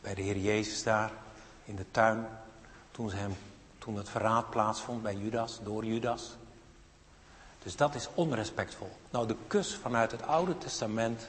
Bij 0.00 0.14
de 0.14 0.22
Heer 0.22 0.38
Jezus 0.38 0.82
daar 0.82 1.10
in 1.64 1.76
de 1.76 1.86
tuin, 1.90 2.26
toen, 2.90 3.10
hem, 3.10 3.36
toen 3.78 3.96
het 3.96 4.08
verraad 4.08 4.50
plaatsvond 4.50 5.02
bij 5.02 5.14
Judas, 5.14 5.60
door 5.62 5.84
Judas. 5.84 6.36
Dus 7.62 7.76
dat 7.76 7.94
is 7.94 8.08
onrespectvol. 8.14 8.90
Nou, 9.10 9.26
de 9.26 9.36
kus 9.46 9.74
vanuit 9.74 10.10
het 10.10 10.22
Oude 10.22 10.58
Testament 10.58 11.28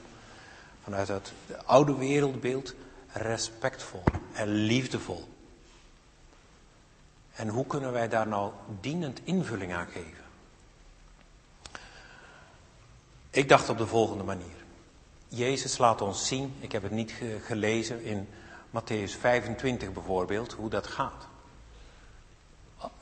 vanuit 0.83 1.07
het 1.07 1.33
oude 1.65 1.95
wereldbeeld 1.95 2.73
respectvol 3.13 4.03
en 4.33 4.47
liefdevol. 4.47 5.27
En 7.35 7.47
hoe 7.47 7.67
kunnen 7.67 7.91
wij 7.91 8.09
daar 8.09 8.27
nou 8.27 8.51
dienend 8.81 9.19
invulling 9.23 9.73
aan 9.73 9.87
geven? 9.87 10.23
Ik 13.29 13.49
dacht 13.49 13.69
op 13.69 13.77
de 13.77 13.87
volgende 13.87 14.23
manier. 14.23 14.55
Jezus 15.27 15.77
laat 15.77 16.01
ons 16.01 16.27
zien, 16.27 16.55
ik 16.59 16.71
heb 16.71 16.83
het 16.83 16.91
niet 16.91 17.13
gelezen 17.45 18.03
in 18.03 18.27
Matthäus 18.69 19.19
25 19.19 19.93
bijvoorbeeld, 19.93 20.53
hoe 20.53 20.69
dat 20.69 20.87
gaat. 20.87 21.27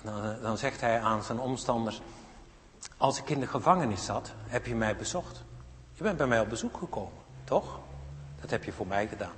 Dan, 0.02 0.42
dan 0.42 0.58
zegt 0.58 0.82
hij 0.82 1.00
aan 1.00 1.24
zijn 1.24 1.40
omstanders, 1.40 2.02
als 2.98 3.18
ik 3.18 3.30
in 3.30 3.40
de 3.40 3.48
gevangenis 3.48 4.06
zat, 4.06 4.32
heb 4.48 4.66
je 4.66 4.76
mij 4.76 4.96
bezocht. 4.96 5.44
Je 5.94 6.04
bent 6.04 6.18
bij 6.18 6.28
mij 6.28 6.40
op 6.40 6.50
bezoek 6.50 6.78
gekomen. 6.78 7.21
Toch? 7.52 7.80
Dat 8.42 8.50
heb 8.50 8.64
je 8.64 8.72
voor 8.72 8.88
mij 8.88 9.08
gedaan. 9.08 9.36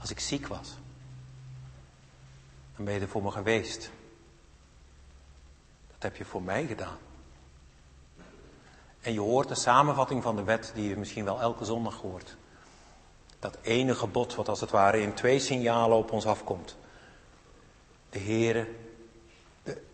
Als 0.00 0.10
ik 0.10 0.20
ziek 0.20 0.46
was, 0.46 0.68
dan 2.76 2.84
ben 2.84 2.94
je 2.94 3.00
er 3.00 3.08
voor 3.08 3.22
me 3.22 3.30
geweest. 3.30 3.90
Dat 5.92 6.02
heb 6.02 6.16
je 6.16 6.24
voor 6.24 6.42
mij 6.42 6.66
gedaan. 6.66 6.98
En 9.00 9.12
je 9.12 9.20
hoort 9.20 9.48
de 9.48 9.54
samenvatting 9.54 10.22
van 10.22 10.36
de 10.36 10.42
wet 10.42 10.72
die 10.74 10.88
je 10.88 10.96
misschien 10.96 11.24
wel 11.24 11.40
elke 11.40 11.64
zondag 11.64 11.96
hoort. 11.96 12.36
Dat 13.38 13.58
ene 13.62 13.94
gebod 13.94 14.34
wat 14.34 14.48
als 14.48 14.60
het 14.60 14.70
ware 14.70 15.00
in 15.00 15.14
twee 15.14 15.38
signalen 15.38 15.96
op 15.96 16.12
ons 16.12 16.26
afkomt. 16.26 16.76
De 18.10 18.18
Heere 18.18 18.68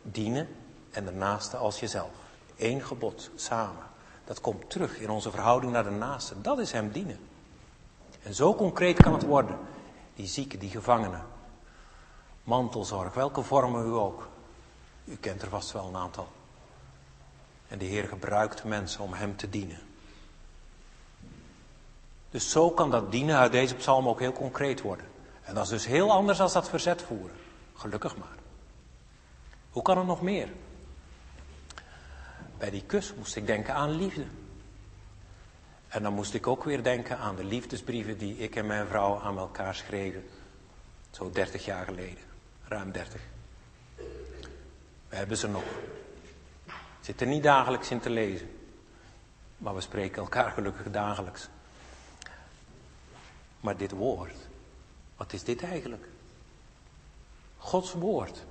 dienen 0.03 0.49
en 0.91 1.05
de 1.05 1.13
naaste 1.13 1.57
als 1.57 1.81
jezelf. 1.81 2.13
Eén 2.57 2.83
gebod 2.83 3.31
samen. 3.35 3.90
Dat 4.31 4.41
komt 4.41 4.71
terug 4.71 4.99
in 4.99 5.11
onze 5.11 5.31
verhouding 5.31 5.73
naar 5.73 5.85
de 5.85 5.91
naaste. 5.91 6.41
Dat 6.41 6.59
is 6.59 6.73
hem 6.73 6.91
dienen. 6.91 7.19
En 8.23 8.35
zo 8.35 8.55
concreet 8.55 9.03
kan 9.03 9.13
het 9.13 9.23
worden. 9.23 9.59
Die 10.15 10.27
zieken, 10.27 10.59
die 10.59 10.71
gevangenen. 10.71 11.27
Mantelzorg, 12.45 13.15
welke 13.15 13.43
vormen 13.43 13.87
u 13.87 13.91
ook. 13.93 14.29
U 15.05 15.17
kent 15.17 15.43
er 15.43 15.49
vast 15.49 15.73
wel 15.73 15.87
een 15.89 15.97
aantal. 15.97 16.29
En 17.69 17.79
de 17.79 17.85
Heer 17.85 18.09
gebruikt 18.09 18.65
mensen 18.65 19.01
om 19.01 19.13
hem 19.13 19.37
te 19.37 19.51
dienen. 19.51 19.79
Dus 22.31 22.51
zo 22.51 22.71
kan 22.71 22.91
dat 22.91 23.11
dienen 23.11 23.37
uit 23.37 23.53
deze 23.53 23.75
psalm 23.75 24.09
ook 24.09 24.21
heel 24.21 24.33
concreet 24.33 24.81
worden. 24.81 25.07
En 25.43 25.55
dat 25.55 25.65
is 25.65 25.71
dus 25.71 25.87
heel 25.87 26.13
anders 26.13 26.39
dan 26.39 26.51
dat 26.53 26.69
verzet 26.69 27.03
voeren. 27.03 27.37
Gelukkig 27.75 28.17
maar. 28.17 28.39
Hoe 29.71 29.83
kan 29.83 29.99
het 29.99 30.07
nog 30.07 30.23
meer? 30.23 30.49
Bij 32.61 32.71
die 32.71 32.85
kus 32.87 33.15
moest 33.15 33.37
ik 33.37 33.47
denken 33.47 33.75
aan 33.75 33.91
liefde. 33.91 34.25
En 35.89 36.03
dan 36.03 36.15
moest 36.15 36.35
ik 36.35 36.47
ook 36.47 36.65
weer 36.65 36.83
denken 36.83 37.19
aan 37.19 37.37
de 37.37 37.45
liefdesbrieven 37.45 38.19
die 38.19 38.37
ik 38.37 38.57
en 38.57 38.67
mijn 38.67 38.87
vrouw 38.87 39.21
aan 39.21 39.39
elkaar 39.39 39.75
schreven. 39.75 40.25
Zo 41.11 41.31
30 41.31 41.65
jaar 41.65 41.85
geleden. 41.85 42.23
Ruim 42.65 42.93
30. 42.93 43.21
We 45.09 45.17
hebben 45.17 45.37
ze 45.37 45.49
nog. 45.49 45.63
Zitten 47.01 47.29
niet 47.29 47.43
dagelijks 47.43 47.91
in 47.91 48.01
te 48.01 48.11
lezen. 48.11 48.51
Maar 49.59 49.75
we 49.75 49.81
spreken 49.81 50.23
elkaar 50.23 50.51
gelukkig 50.51 50.91
dagelijks. 50.91 51.49
Maar 53.61 53.77
dit 53.77 53.91
woord, 53.91 54.49
wat 55.17 55.33
is 55.33 55.45
dit 55.45 55.63
eigenlijk? 55.63 56.09
Gods 57.57 57.93
woord. 57.93 58.45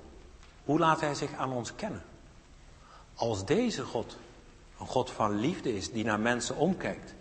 Hoe 0.64 0.78
laat 0.78 1.00
hij 1.00 1.14
zich 1.14 1.32
aan 1.32 1.52
ons 1.52 1.74
kennen? 1.74 2.02
Als 3.20 3.44
deze 3.44 3.84
God 3.84 4.16
een 4.78 4.86
God 4.86 5.10
van 5.10 5.40
liefde 5.40 5.76
is 5.76 5.92
die 5.92 6.04
naar 6.04 6.20
mensen 6.20 6.56
omkijkt, 6.56 7.14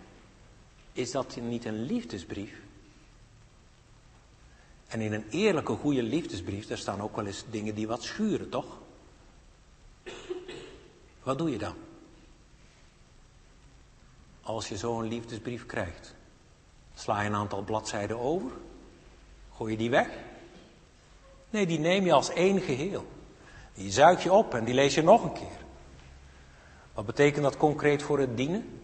is 0.91 1.11
dat 1.11 1.35
niet 1.35 1.65
een 1.65 1.81
liefdesbrief? 1.81 2.61
En 4.87 5.01
in 5.01 5.13
een 5.13 5.29
eerlijke, 5.29 5.73
goede 5.73 6.03
liefdesbrief, 6.03 6.67
daar 6.67 6.77
staan 6.77 7.01
ook 7.01 7.15
wel 7.15 7.25
eens 7.25 7.43
dingen 7.49 7.75
die 7.75 7.87
wat 7.87 8.03
schuren, 8.03 8.49
toch? 8.49 8.77
Wat 11.23 11.37
doe 11.37 11.51
je 11.51 11.57
dan? 11.57 11.75
Als 14.41 14.69
je 14.69 14.77
zo'n 14.77 15.07
liefdesbrief 15.07 15.65
krijgt, 15.65 16.15
sla 16.93 17.21
je 17.21 17.27
een 17.27 17.35
aantal 17.35 17.61
bladzijden 17.61 18.19
over? 18.19 18.51
Gooi 19.55 19.71
je 19.71 19.77
die 19.77 19.89
weg? 19.89 20.09
Nee, 21.49 21.65
die 21.65 21.79
neem 21.79 22.05
je 22.05 22.13
als 22.13 22.29
één 22.29 22.61
geheel. 22.61 23.05
Die 23.73 23.91
zuig 23.91 24.23
je 24.23 24.31
op 24.31 24.53
en 24.53 24.65
die 24.65 24.73
lees 24.73 24.95
je 24.95 25.03
nog 25.03 25.23
een 25.23 25.33
keer. 25.33 25.67
Wat 26.99 27.07
betekent 27.07 27.43
dat 27.43 27.57
concreet 27.57 28.03
voor 28.03 28.19
het 28.19 28.37
dienen? 28.37 28.81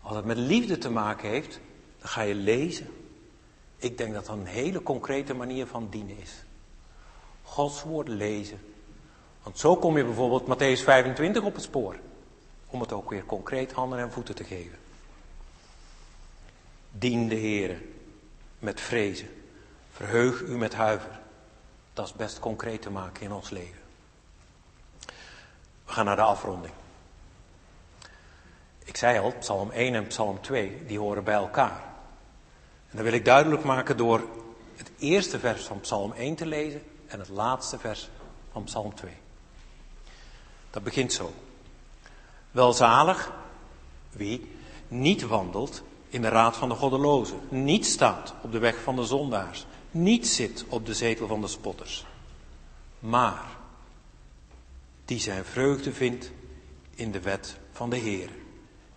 Als 0.00 0.16
het 0.16 0.24
met 0.24 0.36
liefde 0.36 0.78
te 0.78 0.90
maken 0.90 1.28
heeft, 1.28 1.60
dan 1.98 2.08
ga 2.08 2.20
je 2.20 2.34
lezen. 2.34 2.88
Ik 3.76 3.98
denk 3.98 4.14
dat 4.14 4.26
dat 4.26 4.36
een 4.36 4.46
hele 4.46 4.82
concrete 4.82 5.34
manier 5.34 5.66
van 5.66 5.88
dienen 5.90 6.18
is. 6.18 6.44
Gods 7.42 7.82
woord 7.82 8.08
lezen. 8.08 8.60
Want 9.42 9.58
zo 9.58 9.76
kom 9.76 9.96
je 9.96 10.04
bijvoorbeeld 10.04 10.42
Matthäus 10.42 10.82
25 10.82 11.42
op 11.42 11.54
het 11.54 11.62
spoor. 11.62 11.98
Om 12.66 12.80
het 12.80 12.92
ook 12.92 13.10
weer 13.10 13.24
concreet 13.24 13.72
handen 13.72 13.98
en 13.98 14.12
voeten 14.12 14.34
te 14.34 14.44
geven. 14.44 14.78
Dien 16.90 17.28
de 17.28 17.34
Heer 17.34 17.82
met 18.58 18.80
vrezen. 18.80 19.28
Verheug 19.92 20.40
u 20.40 20.56
met 20.56 20.74
huiver. 20.74 21.20
Dat 21.92 22.06
is 22.06 22.12
best 22.12 22.38
concreet 22.38 22.82
te 22.82 22.90
maken 22.90 23.22
in 23.22 23.32
ons 23.32 23.50
leven. 23.50 23.80
We 25.84 25.92
gaan 25.92 26.04
naar 26.04 26.16
de 26.16 26.22
afronding. 26.22 26.72
Ik 28.86 28.96
zei 28.96 29.18
al, 29.18 29.32
Psalm 29.38 29.70
1 29.70 29.94
en 29.94 30.06
Psalm 30.06 30.40
2, 30.40 30.82
die 30.86 30.98
horen 30.98 31.24
bij 31.24 31.34
elkaar. 31.34 31.82
En 32.90 32.96
dat 32.96 33.04
wil 33.04 33.12
ik 33.12 33.24
duidelijk 33.24 33.64
maken 33.64 33.96
door 33.96 34.24
het 34.76 34.90
eerste 34.98 35.38
vers 35.38 35.64
van 35.64 35.80
Psalm 35.80 36.12
1 36.12 36.34
te 36.34 36.46
lezen 36.46 36.82
en 37.06 37.18
het 37.18 37.28
laatste 37.28 37.78
vers 37.78 38.08
van 38.52 38.64
Psalm 38.64 38.94
2. 38.94 39.12
Dat 40.70 40.82
begint 40.82 41.12
zo. 41.12 41.32
Welzalig 42.50 43.32
wie 44.10 44.50
niet 44.88 45.22
wandelt 45.22 45.82
in 46.08 46.22
de 46.22 46.28
raad 46.28 46.56
van 46.56 46.68
de 46.68 46.74
goddelozen, 46.74 47.40
niet 47.48 47.86
staat 47.86 48.34
op 48.42 48.52
de 48.52 48.58
weg 48.58 48.82
van 48.82 48.96
de 48.96 49.04
zondaars, 49.04 49.66
niet 49.90 50.28
zit 50.28 50.64
op 50.68 50.86
de 50.86 50.94
zetel 50.94 51.26
van 51.26 51.40
de 51.40 51.48
spotters, 51.48 52.06
maar 52.98 53.44
die 55.04 55.18
zijn 55.18 55.44
vreugde 55.44 55.92
vindt 55.92 56.30
in 56.94 57.12
de 57.12 57.20
wet 57.20 57.56
van 57.72 57.90
de 57.90 57.96
Heer 57.96 58.30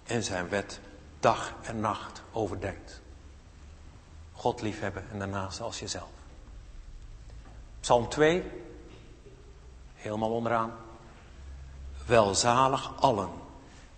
en 0.09 0.23
zijn 0.23 0.49
wet 0.49 0.79
dag 1.19 1.53
en 1.61 1.79
nacht 1.79 2.21
overdenkt. 2.31 3.01
God 4.31 4.61
liefhebben 4.61 5.09
en 5.11 5.19
daarnaast 5.19 5.61
als 5.61 5.79
jezelf. 5.79 6.09
Psalm 7.79 8.09
2, 8.09 8.51
helemaal 9.95 10.31
onderaan. 10.31 10.71
Welzalig 12.05 13.01
allen 13.01 13.29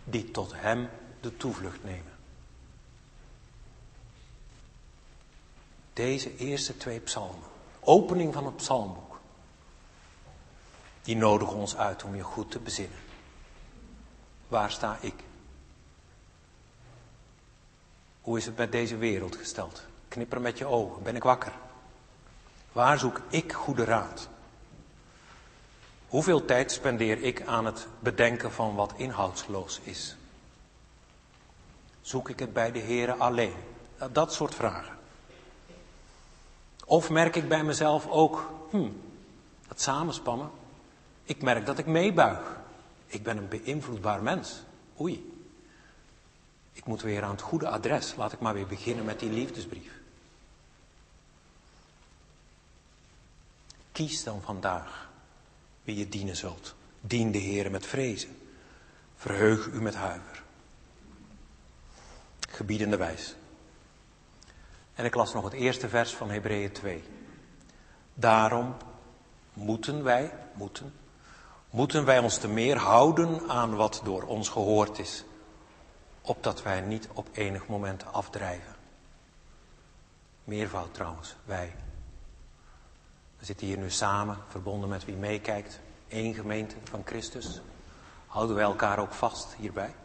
die 0.04 0.32
tot 0.32 0.52
Hem 0.56 0.90
de 1.20 1.38
toevlucht 1.38 1.84
nemen. 1.84 2.12
Deze 5.94 6.38
eerste 6.38 6.78
twee 6.78 7.00
psalmen, 7.00 7.48
opening 7.80 8.34
van 8.34 8.46
het 8.46 8.56
psalmboek, 8.56 9.20
die 11.02 11.16
nodigen 11.16 11.56
ons 11.56 11.76
uit 11.78 12.04
om 12.04 12.16
je 12.16 12.24
goed 12.24 12.52
te 12.52 12.60
bezinnen. 12.60 13.00
Waar 14.48 14.72
sta 14.72 14.98
ik? 15.02 15.14
Hoe 18.22 18.38
is 18.38 18.46
het 18.46 18.58
met 18.58 18.72
deze 18.72 18.98
wereld 18.98 19.36
gesteld? 19.36 19.86
Knipper 20.08 20.42
met 20.42 20.58
je 20.58 20.66
ogen. 20.66 21.04
Ben 21.04 21.16
ik 21.16 21.24
wakker? 21.24 21.52
Waar 22.72 23.00
zoek 23.00 23.22
ik 23.30 23.52
goede 23.52 23.84
raad? 23.84 24.30
Hoeveel 26.08 26.46
tijd 26.46 26.72
spendeer 26.72 27.24
ik 27.24 27.42
aan 27.42 27.66
het 27.66 27.88
bedenken 28.00 28.52
van 28.52 28.76
wat 28.76 28.94
inhoudsloos 28.96 29.80
is? 29.84 30.16
Zoek 32.02 32.30
ik 32.30 32.40
het 32.40 32.54
bij 32.54 32.72
de 32.72 32.80
Heeren 32.80 33.20
alleen? 33.20 33.54
Dat 34.12 34.34
soort 34.34 34.56
vragen. 34.56 34.98
Of 36.86 37.10
merk 37.10 37.36
ik 37.36 37.48
bij 37.48 37.64
mezelf 37.64 38.08
ook, 38.08 38.52
hmm, 38.70 39.02
dat 39.68 39.82
samenspannen. 39.82 40.50
Ik 41.24 41.42
merk 41.42 41.66
dat 41.66 41.78
ik 41.78 41.86
meebuig. 41.86 42.60
Ik 43.06 43.24
ben 43.24 43.38
een 43.38 43.48
beïnvloedbaar 43.48 44.24
mens. 44.24 44.64
Oei. 45.00 45.31
Ik 46.74 46.86
moet 46.86 47.02
weer 47.02 47.24
aan 47.24 47.32
het 47.32 47.42
goede 47.42 47.68
adres. 47.68 48.16
Laat 48.16 48.34
ik 48.34 48.40
maar 48.40 48.54
weer 48.54 48.68
beginnen 48.68 49.06
met 49.06 49.20
die 49.20 49.30
liefdesbrief. 49.30 49.92
Kies 53.92 54.24
dan 54.24 54.42
vandaag 54.42 55.10
wie 55.84 55.98
je 55.98 56.10
dienen 56.10 56.36
zult. 56.36 56.76
Dien 57.02 57.32
de 57.32 57.38
Heer 57.38 57.72
met 57.72 57.86
vrezen. 57.86 58.38
Verheug 59.16 59.66
u 59.66 59.82
met 59.82 59.96
huiver. 59.96 60.44
Gebiedende 62.50 62.98
wijs. 62.98 63.36
En 64.94 65.06
ik 65.06 65.16
las 65.16 65.34
nog 65.34 65.44
het 65.44 65.54
eerste 65.54 65.90
vers 65.90 66.16
van 66.16 66.30
Hebreeën 66.30 66.72
2. 66.72 67.04
Daarom 68.14 68.76
moeten 69.54 70.04
wij, 70.04 70.34
moeten, 70.54 70.94
moeten 71.70 72.06
wij 72.06 72.20
ons 72.20 72.38
te 72.38 72.48
meer 72.48 72.78
houden 72.78 73.50
aan 73.50 73.76
wat 73.76 74.02
door 74.04 74.24
ons 74.24 74.50
gehoord 74.50 75.00
is 75.00 75.24
opdat 76.22 76.64
wij 76.64 76.82
niet 76.82 77.08
op 77.14 77.30
enig 77.32 77.68
moment 77.68 78.06
afdrijven. 78.06 78.76
Meervoud 80.44 80.94
trouwens, 80.94 81.36
wij. 81.46 81.76
We 83.40 83.46
zitten 83.46 83.68
hier 83.68 83.78
nu 83.78 83.90
samen, 83.90 84.38
verbonden 84.48 84.90
met 84.90 85.06
wie 85.06 85.16
meekijkt, 85.16 85.80
één 86.08 86.34
gemeente 86.34 86.76
van 86.84 87.02
Christus. 87.06 87.62
Houden 88.28 88.56
wij 88.56 88.66
elkaar 88.66 89.00
ook 89.00 89.14
vast 89.14 89.54
hierbij? 89.54 89.96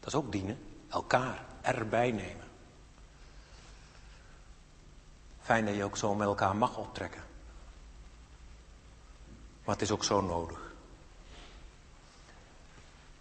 Dat 0.00 0.08
is 0.08 0.14
ook 0.14 0.32
dienen, 0.32 0.58
elkaar 0.88 1.44
erbij 1.60 2.10
nemen. 2.10 2.44
Fijn 5.40 5.64
dat 5.66 5.74
je 5.74 5.84
ook 5.84 5.96
zo 5.96 6.14
met 6.14 6.26
elkaar 6.26 6.56
mag 6.56 6.76
optrekken. 6.76 7.22
Maar 9.64 9.74
het 9.74 9.82
is 9.82 9.90
ook 9.90 10.04
zo 10.04 10.20
nodig. 10.20 10.65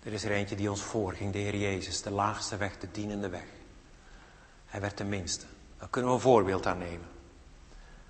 Er 0.05 0.13
is 0.13 0.23
er 0.23 0.31
eentje 0.31 0.55
die 0.55 0.69
ons 0.69 0.81
voorging, 0.81 1.33
de 1.33 1.37
Heer 1.39 1.55
Jezus, 1.55 2.01
de 2.01 2.11
laagste 2.11 2.57
weg, 2.57 2.77
de 2.77 2.91
dienende 2.91 3.29
weg. 3.29 3.45
Hij 4.65 4.81
werd 4.81 4.97
de 4.97 5.03
minste. 5.03 5.45
Daar 5.77 5.89
kunnen 5.89 6.09
we 6.11 6.15
een 6.15 6.23
voorbeeld 6.23 6.65
aan 6.65 6.77
nemen. 6.77 7.07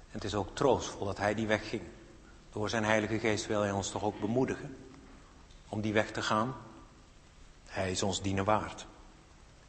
En 0.07 0.11
het 0.11 0.23
is 0.23 0.35
ook 0.35 0.55
troostvol 0.55 1.05
dat 1.05 1.17
hij 1.17 1.35
die 1.35 1.47
weg 1.47 1.69
ging. 1.69 1.81
Door 2.51 2.69
zijn 2.69 2.83
Heilige 2.83 3.19
Geest 3.19 3.47
wil 3.47 3.61
hij 3.61 3.71
ons 3.71 3.89
toch 3.89 4.03
ook 4.03 4.19
bemoedigen 4.19 4.77
om 5.69 5.81
die 5.81 5.93
weg 5.93 6.11
te 6.11 6.21
gaan. 6.21 6.55
Hij 7.65 7.91
is 7.91 8.03
ons 8.03 8.21
dienen 8.21 8.45
waard. 8.45 8.85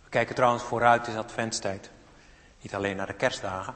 We 0.04 0.08
kijken 0.08 0.34
trouwens 0.34 0.62
vooruit 0.62 1.06
in 1.06 1.16
adventstijd. 1.16 1.90
Niet 2.60 2.74
alleen 2.74 2.96
naar 2.96 3.06
de 3.06 3.14
kerstdagen, 3.14 3.74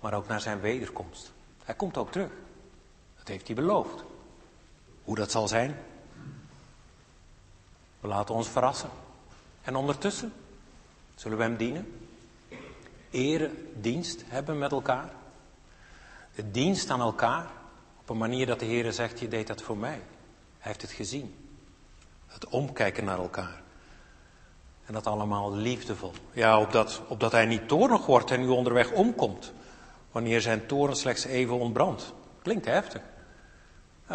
maar 0.00 0.14
ook 0.14 0.28
naar 0.28 0.40
zijn 0.40 0.60
wederkomst. 0.60 1.32
Hij 1.64 1.74
komt 1.74 1.96
ook 1.96 2.12
terug. 2.12 2.30
Dat 3.18 3.28
heeft 3.28 3.46
hij 3.46 3.56
beloofd. 3.56 4.04
Hoe 5.04 5.16
dat 5.16 5.30
zal 5.30 5.48
zijn, 5.48 5.76
We 8.00 8.08
laten 8.08 8.34
ons 8.34 8.48
verrassen. 8.48 8.90
En 9.62 9.76
ondertussen 9.76 10.32
zullen 11.14 11.38
we 11.38 11.42
Hem 11.42 11.56
dienen. 11.56 12.08
Eredienst 13.10 14.22
hebben 14.26 14.58
met 14.58 14.72
elkaar. 14.72 15.10
De 16.34 16.50
dienst 16.50 16.90
aan 16.90 17.00
elkaar. 17.00 17.46
Op 18.00 18.08
een 18.08 18.18
manier 18.18 18.46
dat 18.46 18.58
de 18.58 18.64
Heer 18.64 18.92
zegt, 18.92 19.20
je 19.20 19.28
deed 19.28 19.46
dat 19.46 19.62
voor 19.62 19.76
mij. 19.76 20.00
Hij 20.58 20.70
heeft 20.70 20.82
het 20.82 20.90
gezien. 20.90 21.34
Het 22.26 22.48
omkijken 22.48 23.04
naar 23.04 23.18
elkaar. 23.18 23.62
En 24.86 24.92
dat 24.92 25.06
allemaal 25.06 25.54
liefdevol. 25.54 26.12
Ja, 26.32 26.60
opdat, 26.60 27.02
opdat 27.08 27.32
hij 27.32 27.46
niet 27.46 27.68
toornig 27.68 28.06
wordt 28.06 28.30
en 28.30 28.42
u 28.42 28.48
onderweg 28.48 28.90
omkomt. 28.90 29.52
Wanneer 30.12 30.40
zijn 30.40 30.66
toren 30.66 30.96
slechts 30.96 31.24
even 31.24 31.58
ontbrandt. 31.58 32.12
Klinkt 32.42 32.66
heftig. 32.66 33.02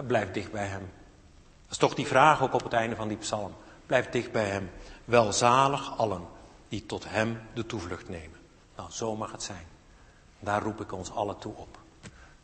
blijf 0.07 0.31
dicht 0.31 0.51
bij 0.51 0.67
hem. 0.67 0.91
Dat 1.63 1.71
is 1.71 1.77
toch 1.77 1.93
die 1.93 2.07
vraag 2.07 2.41
ook 2.41 2.53
op 2.53 2.63
het 2.63 2.73
einde 2.73 2.95
van 2.95 3.07
die 3.07 3.17
psalm. 3.17 3.53
Blijf 3.85 4.09
dicht 4.09 4.31
bij 4.31 4.49
hem. 4.49 4.69
Welzalig 5.05 5.97
allen 5.97 6.27
die 6.67 6.85
tot 6.85 7.09
hem 7.09 7.41
de 7.53 7.65
toevlucht 7.65 8.09
nemen. 8.09 8.39
Nou, 8.75 8.91
zo 8.91 9.15
mag 9.15 9.31
het 9.31 9.43
zijn. 9.43 9.65
Daar 10.39 10.61
roep 10.61 10.81
ik 10.81 10.91
ons 10.91 11.11
allen 11.11 11.37
toe 11.37 11.53
op. 11.55 11.79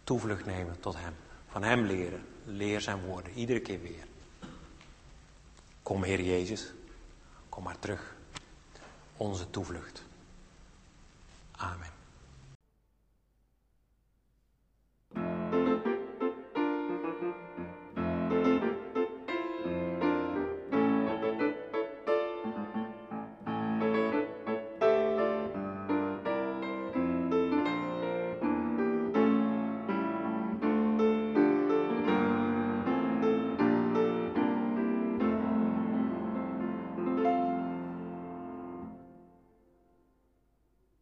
Toevlucht 0.03 0.45
nemen 0.45 0.79
tot 0.79 0.95
hem. 0.97 1.15
Van 1.47 1.63
hem 1.63 1.85
leren. 1.85 2.25
Leer 2.45 2.81
zijn 2.81 3.01
woorden. 3.01 3.33
Iedere 3.33 3.59
keer 3.59 3.81
weer. 3.81 4.07
Kom, 5.83 6.03
Heer 6.03 6.21
Jezus. 6.21 6.73
Kom 7.49 7.63
maar 7.63 7.79
terug. 7.79 8.15
Onze 9.17 9.49
toevlucht. 9.49 10.03
Amen. 11.51 11.90